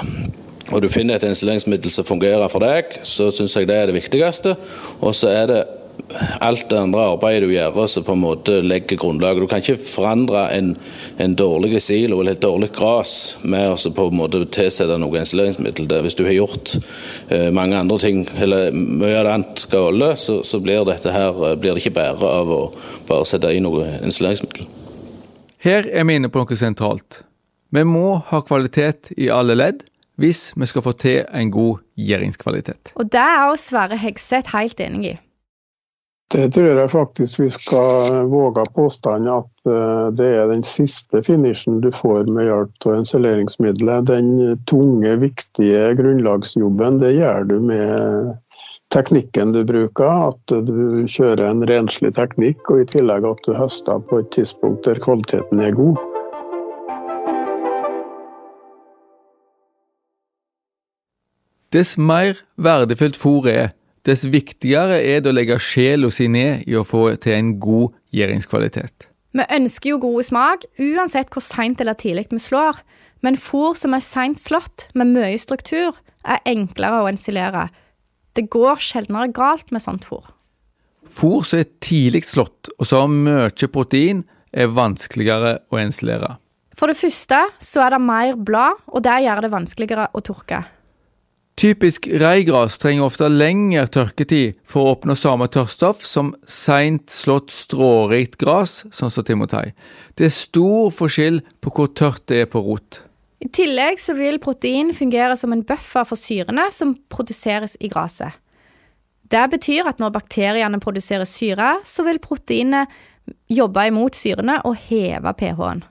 og 0.72 0.82
du 0.82 0.90
finner 0.90 1.16
et 1.16 1.28
insuleringsmiddel 1.28 1.92
som 1.92 2.08
fungerer 2.08 2.48
for 2.48 2.64
deg, 2.64 3.00
så 3.04 3.32
syns 3.32 3.56
jeg 3.56 3.68
det 3.68 3.76
er 3.76 3.90
det 3.90 3.98
viktigste. 3.98 4.56
Og 5.02 5.16
så 5.16 5.30
er 5.30 5.48
det 5.48 5.62
alt 6.43 6.69
det 6.69 6.80
andre 6.80 7.04
arbeidet 7.13 7.47
du 7.47 7.54
gjør, 7.54 7.77
som 7.88 8.06
på 8.06 8.15
en 8.15 8.23
måte 8.23 8.58
legger 8.65 8.99
grunnlaget. 8.99 9.43
Du 9.43 9.49
kan 9.51 9.63
ikke 9.63 9.80
forandre 9.80 10.43
en, 10.56 10.73
en 11.23 11.36
dårlig 11.38 11.82
silo 11.84 12.19
eller 12.21 12.36
et 12.36 12.43
dårlig 12.43 12.71
gras 12.75 13.13
med 13.43 13.71
å 13.71 13.93
på 13.95 14.08
en 14.12 14.19
måte 14.19 14.43
tilsette 14.54 14.97
noe 15.01 15.21
insuleringsmiddel. 15.21 15.89
Hvis 16.06 16.17
du 16.19 16.25
har 16.27 16.36
gjort 16.36 16.75
eh, 17.30 17.49
mange 17.56 17.80
andre 17.80 17.99
ting, 18.01 18.25
eller 18.41 18.75
mye 18.75 19.15
av 19.21 19.27
det 19.27 19.36
annet 19.38 19.65
gale, 19.71 20.12
så, 20.19 20.41
så, 20.47 20.62
blir, 20.63 20.84
dette 20.89 21.13
her, 21.13 21.38
blir 21.56 21.75
det 21.75 21.86
ikke 21.86 21.97
bedre 22.01 22.36
av 22.41 22.51
å 22.51 22.62
bare 23.10 23.27
sette 23.30 23.54
i 23.54 23.63
noe 23.63 23.88
insuleringsmiddel. 24.01 24.67
Her 25.62 25.88
er 25.88 26.08
vi 26.10 26.17
inne 26.17 26.32
på 26.34 26.41
noe 26.41 26.58
sentralt. 26.58 27.21
Vi 27.71 27.86
må 27.88 28.19
ha 28.27 28.41
kvalitet 28.43 29.13
i 29.15 29.30
alle 29.32 29.56
ledd 29.56 29.86
hvis 30.19 30.51
vi 30.60 30.67
skal 30.69 30.84
få 30.86 30.91
til 30.99 31.21
en 31.23 31.51
god 31.54 31.82
gjeringskvalitet. 31.97 32.91
Og 32.99 33.08
det 33.10 33.21
er 33.21 33.47
også 33.47 33.71
Sverre 33.71 33.97
Hegseth 33.97 34.54
helt 34.54 34.82
enig 34.84 35.13
i. 35.13 35.19
Det 36.32 36.52
tror 36.52 36.67
jeg 36.67 36.91
faktisk 36.91 37.39
vi 37.39 37.50
skal 37.52 38.28
våge 38.32 38.63
påstanden 38.76 39.28
at 39.34 39.67
eh, 39.67 40.06
det 40.15 40.28
er 40.39 40.46
den 40.48 40.62
siste 40.63 41.20
finishen 41.28 41.82
du 41.84 41.89
får 41.91 42.30
med 42.32 42.48
hjelp 42.48 42.86
av 42.88 42.94
ensileringsmiddelet. 43.02 44.08
Den 44.08 44.30
tunge, 44.72 45.17
viktige 45.20 45.89
grunnlagsjobben, 46.00 47.02
det 47.04 47.17
gjør 47.17 47.44
du 47.50 47.58
med 47.60 48.32
teknikken 48.96 49.52
du 49.52 49.65
bruker. 49.67 50.32
At 50.32 50.56
du 50.70 51.04
kjører 51.04 51.50
en 51.50 51.65
renslig 51.67 52.13
teknikk, 52.15 52.63
og 52.72 52.86
i 52.86 52.88
tillegg 52.94 53.28
at 53.28 53.44
du 53.44 53.52
høster 53.58 54.00
på 54.08 54.22
et 54.24 54.32
tidspunkt 54.32 54.88
der 54.88 55.04
kvaliteten 55.04 55.60
er 55.60 55.76
god. 55.76 56.00
Dess 61.76 61.98
mer 62.00 62.39
verdifullt 62.56 63.20
fôret 63.20 63.52
er, 63.52 63.70
dess 64.08 64.26
viktigere 64.26 65.00
er 65.04 65.22
det 65.22 65.32
å 65.32 65.36
legge 65.36 65.60
sjela 65.62 66.10
si 66.14 66.28
ned 66.32 66.66
i 66.70 66.76
å 66.78 66.86
få 66.88 67.10
til 67.22 67.38
en 67.38 67.56
god 67.62 67.94
gjæringskvalitet. 68.16 69.08
Vi 69.32 69.46
ønsker 69.56 69.94
jo 69.94 70.02
god 70.04 70.28
smak, 70.28 70.66
uansett 70.82 71.32
hvor 71.32 71.44
seint 71.46 71.80
eller 71.82 71.96
tidlig 71.96 72.28
vi 72.32 72.42
slår. 72.42 72.82
Men 73.22 73.38
fôr 73.38 73.78
som 73.78 73.94
er 73.94 74.04
seint 74.04 74.42
slått, 74.42 74.90
med 74.98 75.14
mye 75.14 75.38
struktur, 75.40 75.96
er 76.26 76.42
enklere 76.50 77.04
å 77.04 77.10
ensilere. 77.12 77.70
Det 78.36 78.50
går 78.52 78.82
sjeldnere 78.82 79.32
galt 79.36 79.72
med 79.72 79.84
sånt 79.84 80.08
fôr. 80.08 80.26
Fôr 81.08 81.46
som 81.48 81.62
er 81.62 81.70
tidlig 81.84 82.26
slått, 82.30 82.72
og 82.78 82.88
som 82.88 83.06
har 83.06 83.52
mye 83.52 83.72
protein, 83.72 84.26
er 84.52 84.74
vanskeligere 84.74 85.62
å 85.72 85.80
ensilere. 85.80 86.36
For 86.76 86.92
det 86.92 87.00
første 87.00 87.40
så 87.62 87.86
er 87.86 87.96
det 87.96 88.04
mer 88.04 88.36
blad, 88.36 88.82
og 88.92 89.04
det 89.06 89.22
gjør 89.24 89.46
det 89.46 89.52
vanskeligere 89.54 90.10
å 90.12 90.24
tørke. 90.26 90.64
Typisk 91.60 92.08
reigras 92.08 92.78
trenger 92.82 93.06
ofte 93.06 93.28
lengre 93.30 93.84
tørketid 93.92 94.58
for 94.66 94.82
å 94.88 94.94
oppnå 94.96 95.16
samme 95.20 95.46
tørrstoff 95.52 96.06
som 96.08 96.32
seint 96.50 97.12
slått 97.14 97.52
strårikt 97.54 98.40
gras, 98.42 98.82
sånn 98.90 99.12
som 99.14 99.28
timotei. 99.28 99.74
Det 100.18 100.30
er 100.30 100.34
stor 100.34 100.90
forskjell 100.96 101.42
på 101.62 101.74
hvor 101.76 101.92
tørt 101.94 102.24
det 102.32 102.46
er 102.46 102.50
på 102.50 102.64
rot. 102.66 103.04
I 103.42 103.50
tillegg 103.50 104.00
så 104.02 104.16
vil 104.18 104.40
protein 104.42 104.94
fungere 104.94 105.36
som 105.38 105.54
en 105.54 105.64
buffer 105.66 106.06
for 106.08 106.20
syrene 106.20 106.68
som 106.74 106.96
produseres 107.10 107.76
i 107.82 107.90
gresset. 107.92 108.38
Det 109.32 109.44
betyr 109.54 109.88
at 109.88 110.02
når 110.02 110.12
bakteriene 110.18 110.80
produserer 110.84 111.28
syre, 111.30 111.78
så 111.88 112.04
vil 112.04 112.20
proteinet 112.20 112.92
jobbe 113.52 113.86
imot 113.88 114.18
syrene 114.18 114.60
og 114.68 114.76
heve 114.90 115.34
pH-en. 115.40 115.86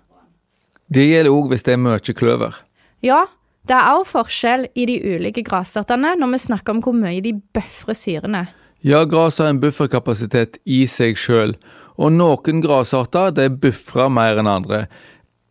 Det 0.91 1.07
gjelder 1.07 1.33
òg 1.33 1.53
hvis 1.53 1.65
det 1.67 1.77
er 1.77 1.81
mye 1.81 2.15
kløver. 2.19 2.59
Ja, 3.07 3.25
det 3.69 3.77
er 3.77 3.93
også 3.93 4.17
forskjell 4.17 4.67
i 4.75 4.87
de 4.89 4.97
ulike 5.17 5.45
grasartene 5.47 6.15
når 6.19 6.33
vi 6.35 6.43
snakker 6.47 6.75
om 6.75 6.81
hvor 6.85 6.97
mye 6.97 7.21
de 7.25 7.35
bøfrer 7.55 7.99
syrene. 7.99 8.47
Ja, 8.81 9.05
gras 9.05 9.39
har 9.39 9.51
en 9.53 9.61
bufferkapasitet 9.61 10.57
i 10.65 10.87
seg 10.89 11.19
sjøl, 11.21 11.53
og 12.01 12.15
noen 12.17 12.63
grasarter 12.65 13.35
det 13.37 13.51
buffrer 13.61 14.09
mer 14.09 14.41
enn 14.41 14.49
andre. 14.49 14.87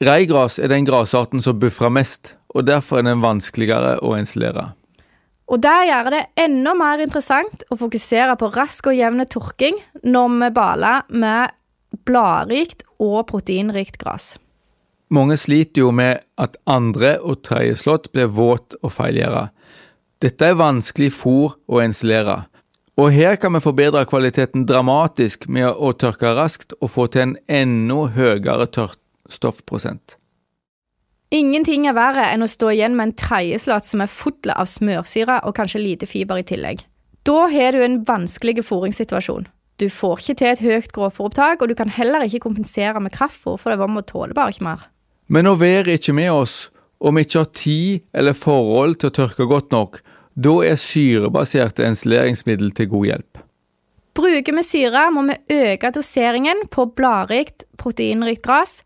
Reigras 0.01 0.57
er 0.57 0.71
den 0.71 0.87
grasarten 0.87 1.43
som 1.43 1.59
buffrer 1.61 1.93
mest, 1.93 2.33
og 2.55 2.65
derfor 2.65 3.01
er 3.01 3.11
den 3.11 3.21
vanskeligere 3.21 3.99
å 4.01 4.15
ensilere. 4.17 4.71
Og 5.49 5.61
det 5.61 5.77
gjør 5.89 6.11
det 6.13 6.25
enda 6.37 6.75
mer 6.77 7.01
interessant 7.01 7.63
å 7.69 7.77
fokusere 7.77 8.35
på 8.37 8.51
rask 8.53 8.89
og 8.89 8.97
jevn 8.97 9.25
tørking 9.25 9.77
når 10.05 10.35
vi 10.43 10.51
baler 10.57 11.05
med 11.09 11.55
bladrikt 12.05 12.85
og 13.01 13.23
proteinrikt 13.29 13.97
gras. 14.01 14.35
Mange 15.09 15.37
sliter 15.41 15.81
jo 15.81 15.91
med 15.95 16.21
at 16.37 16.57
andre 16.69 17.15
og 17.25 17.41
tredje 17.47 17.79
slått 17.81 18.11
blir 18.13 18.29
våt 18.29 18.75
og 18.83 18.93
feilgjæra. 18.93 19.47
Dette 20.21 20.51
er 20.51 20.59
vanskelig 20.59 21.09
fôr 21.15 21.55
å 21.65 21.79
ensilere, 21.81 22.43
og 22.99 23.13
her 23.15 23.37
kan 23.39 23.53
vi 23.55 23.61
forbedre 23.63 24.03
kvaliteten 24.09 24.65
dramatisk 24.67 25.47
med 25.47 25.69
å 25.71 25.93
tørke 25.95 26.33
raskt 26.35 26.75
og 26.81 26.91
få 26.91 27.07
til 27.07 27.29
en 27.29 27.35
enda 27.47 28.09
høyere 28.11 28.67
tørrstoffprosent. 28.75 30.17
Ingenting 31.31 31.85
er 31.87 31.95
verre 31.95 32.25
enn 32.33 32.43
å 32.43 32.49
stå 32.49 32.73
igjen 32.73 32.97
med 32.97 33.11
en 33.11 33.15
tredjeslått 33.21 33.87
som 33.87 34.03
er 34.03 34.11
full 34.11 34.51
av 34.51 34.67
smørsyre 34.67 35.39
og 35.45 35.55
kanskje 35.55 35.83
lite 35.83 36.09
fiber 36.09 36.41
i 36.41 36.45
tillegg. 36.51 36.83
Da 37.23 37.47
har 37.53 37.73
du 37.73 37.83
en 37.85 38.01
vanskelig 38.03 38.65
fôringssituasjon. 38.65 39.47
Du 39.79 39.87
får 39.93 40.19
ikke 40.19 40.39
til 40.41 40.49
et 40.49 40.63
høyt 40.65 40.93
grovfôropptak, 40.95 41.61
og 41.61 41.69
du 41.69 41.75
kan 41.77 41.91
heller 41.93 42.25
ikke 42.25 42.43
kompensere 42.47 42.99
med 42.99 43.13
kraftfôr, 43.15 43.55
for 43.61 43.71
det 43.71 43.79
vommet 43.79 44.09
tåler 44.09 44.35
bare 44.35 44.51
ikke 44.51 44.67
mer. 44.67 44.89
Men 45.29 45.45
når 45.45 45.59
været 45.61 45.87
ikke 45.99 46.13
med 46.17 46.31
oss, 46.33 46.69
og 46.99 47.15
vi 47.15 47.21
ikke 47.21 47.43
har 47.43 47.51
tid 47.53 47.99
eller 48.13 48.33
forhold 48.33 48.97
til 48.99 49.11
å 49.11 49.15
tørke 49.19 49.45
godt 49.47 49.71
nok, 49.71 50.01
da 50.33 50.55
er 50.65 50.79
syrebaserte 50.79 51.85
ensileringsmiddel 51.85 52.73
til 52.75 52.89
god 52.89 53.05
hjelp. 53.11 53.43
Bruker 54.17 54.55
vi 54.57 54.63
syre, 54.65 55.05
må 55.13 55.23
vi 55.29 55.37
øke 55.53 55.91
doseringen 55.95 56.65
på 56.73 56.87
bladrikt, 56.97 57.67
proteinrikt 57.77 58.43
gras 58.43 58.79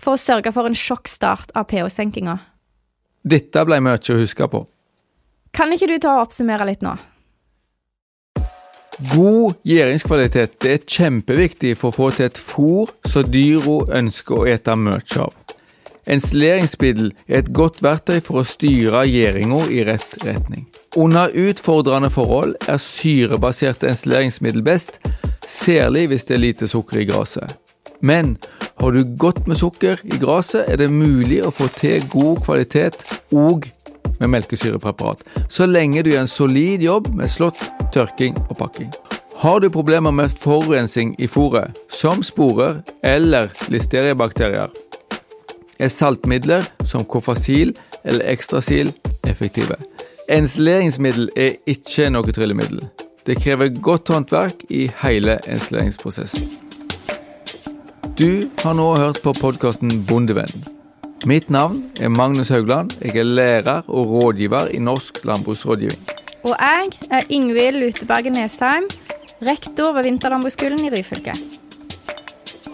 for 0.00 0.16
å 0.16 0.20
sørge 0.20 0.54
for 0.56 0.66
en 0.66 0.74
sjokkstart 0.74 1.52
av 1.54 1.68
pH-senkinga. 1.70 2.38
Dette 3.20 3.64
ble 3.68 3.78
mye 3.84 4.00
å 4.00 4.18
huske 4.18 4.48
på. 4.48 4.64
Kan 5.52 5.74
ikke 5.74 5.90
du 5.90 5.98
ta 6.00 6.16
og 6.16 6.30
oppsummere 6.30 6.66
litt 6.66 6.84
nå? 6.86 6.94
God 9.12 9.60
gjæringskvalitet 9.64 10.66
er 10.68 10.82
kjempeviktig 10.84 11.72
for 11.78 11.88
å 11.88 11.96
få 11.96 12.08
til 12.16 12.26
et 12.28 12.40
fôr 12.40 12.90
som 13.08 13.28
dyra 13.28 13.78
ønsker 14.00 14.42
å 14.42 14.48
ete 14.48 14.74
mye 14.76 15.00
av. 15.20 15.36
Ensileringsmiddel 16.08 17.10
er 17.28 17.42
et 17.42 17.52
godt 17.52 17.82
verktøy 17.84 18.20
for 18.24 18.40
å 18.40 18.46
styre 18.48 19.04
gjæringa 19.08 19.66
i 19.72 19.82
rett 19.88 20.14
retning. 20.24 20.66
Under 20.96 21.32
utfordrende 21.36 22.10
forhold 22.10 22.56
er 22.68 22.80
syrebaserte 22.82 23.90
ensileringsmiddel 23.90 24.64
best, 24.66 24.98
særlig 25.46 26.08
hvis 26.10 26.24
det 26.28 26.38
er 26.38 26.44
lite 26.46 26.70
sukker 26.70 27.02
i 27.02 27.08
gresset. 27.10 27.52
Men 28.00 28.38
har 28.80 28.96
du 28.96 29.04
godt 29.20 29.46
med 29.46 29.60
sukker 29.60 30.00
i 30.04 30.16
gresset, 30.18 30.64
er 30.68 30.80
det 30.80 30.88
mulig 30.92 31.42
å 31.44 31.52
få 31.52 31.68
til 31.76 32.00
god 32.12 32.40
kvalitet 32.46 33.04
òg 33.36 33.68
med 34.20 34.32
melkesyrepreparat, 34.32 35.22
så 35.48 35.68
lenge 35.68 36.02
du 36.02 36.10
gjør 36.12 36.24
en 36.24 36.32
solid 36.32 36.82
jobb 36.84 37.12
med 37.16 37.30
slått, 37.32 37.60
tørking 37.92 38.36
og 38.48 38.56
pakking. 38.60 38.90
Har 39.40 39.60
du 39.60 39.70
problemer 39.72 40.12
med 40.12 40.32
forurensing 40.36 41.14
i 41.18 41.28
fôret, 41.28 41.76
som 41.88 42.20
sporer 42.24 42.82
eller 43.04 43.48
listeriebakterier, 43.72 44.68
er 45.80 45.92
saltmidler 45.92 46.68
som 46.84 47.04
kofasil 47.08 47.72
eller 48.04 48.26
ekstrasil 48.30 48.92
effektive. 49.28 49.76
Ensileringsmiddel 50.30 51.30
er 51.36 51.56
ikke 51.70 52.10
noe 52.12 52.32
tryllemiddel. 52.32 52.84
Det 53.26 53.36
krever 53.42 53.72
godt 53.82 54.12
håndverk 54.12 54.64
i 54.70 54.86
hele 55.02 55.38
ensileringsprosessen. 55.48 56.48
Du 58.20 58.50
har 58.62 58.76
nå 58.76 58.86
hørt 58.96 59.20
på 59.24 59.32
podkasten 59.36 60.02
Bondevenn. 60.08 60.64
Mitt 61.28 61.50
navn 61.52 61.82
er 62.00 62.08
Magnus 62.08 62.48
Haugland. 62.48 62.94
Jeg 63.00 63.16
er 63.20 63.28
lærer 63.28 63.82
og 63.88 64.08
rådgiver 64.08 64.72
i 64.72 64.80
Norsk 64.80 65.24
landbruksrådgivning. 65.24 66.00
Og 66.44 66.54
jeg 66.56 66.88
er 67.10 67.28
Ingvild 67.28 67.80
Luteberget 67.82 68.32
Nesheim, 68.32 68.88
rektor 69.44 69.92
ved 69.92 70.08
Vinterlandbruksskolen 70.08 70.84
i 70.84 70.92
Ryfylke. 70.94 71.34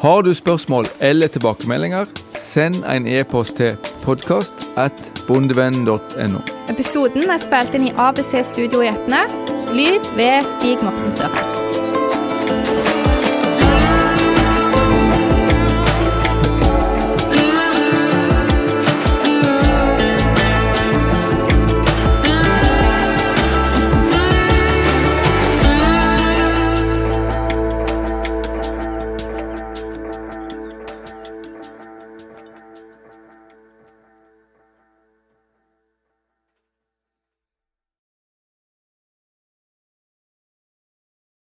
Har 0.00 0.22
du 0.22 0.35
spørsmål 0.35 0.87
eller 1.00 1.26
tilbakemeldinger, 1.26 2.06
send 2.38 2.85
en 2.85 3.06
e-post 3.06 3.56
til 3.56 3.76
podkast 4.02 4.66
at 4.76 5.22
bondevenn.no. 5.28 6.40
Episoden 6.68 7.30
er 7.32 7.40
spilt 7.40 7.78
inn 7.78 7.88
i 7.88 7.94
ABC 7.96 8.35
Studio 8.44 8.85
i 8.85 8.92
Etne. 8.92 9.24
Lyd 9.72 10.12
ved 10.18 10.44
Stig 10.56 10.85
Morten 10.85 11.12
Søren. 11.12 11.65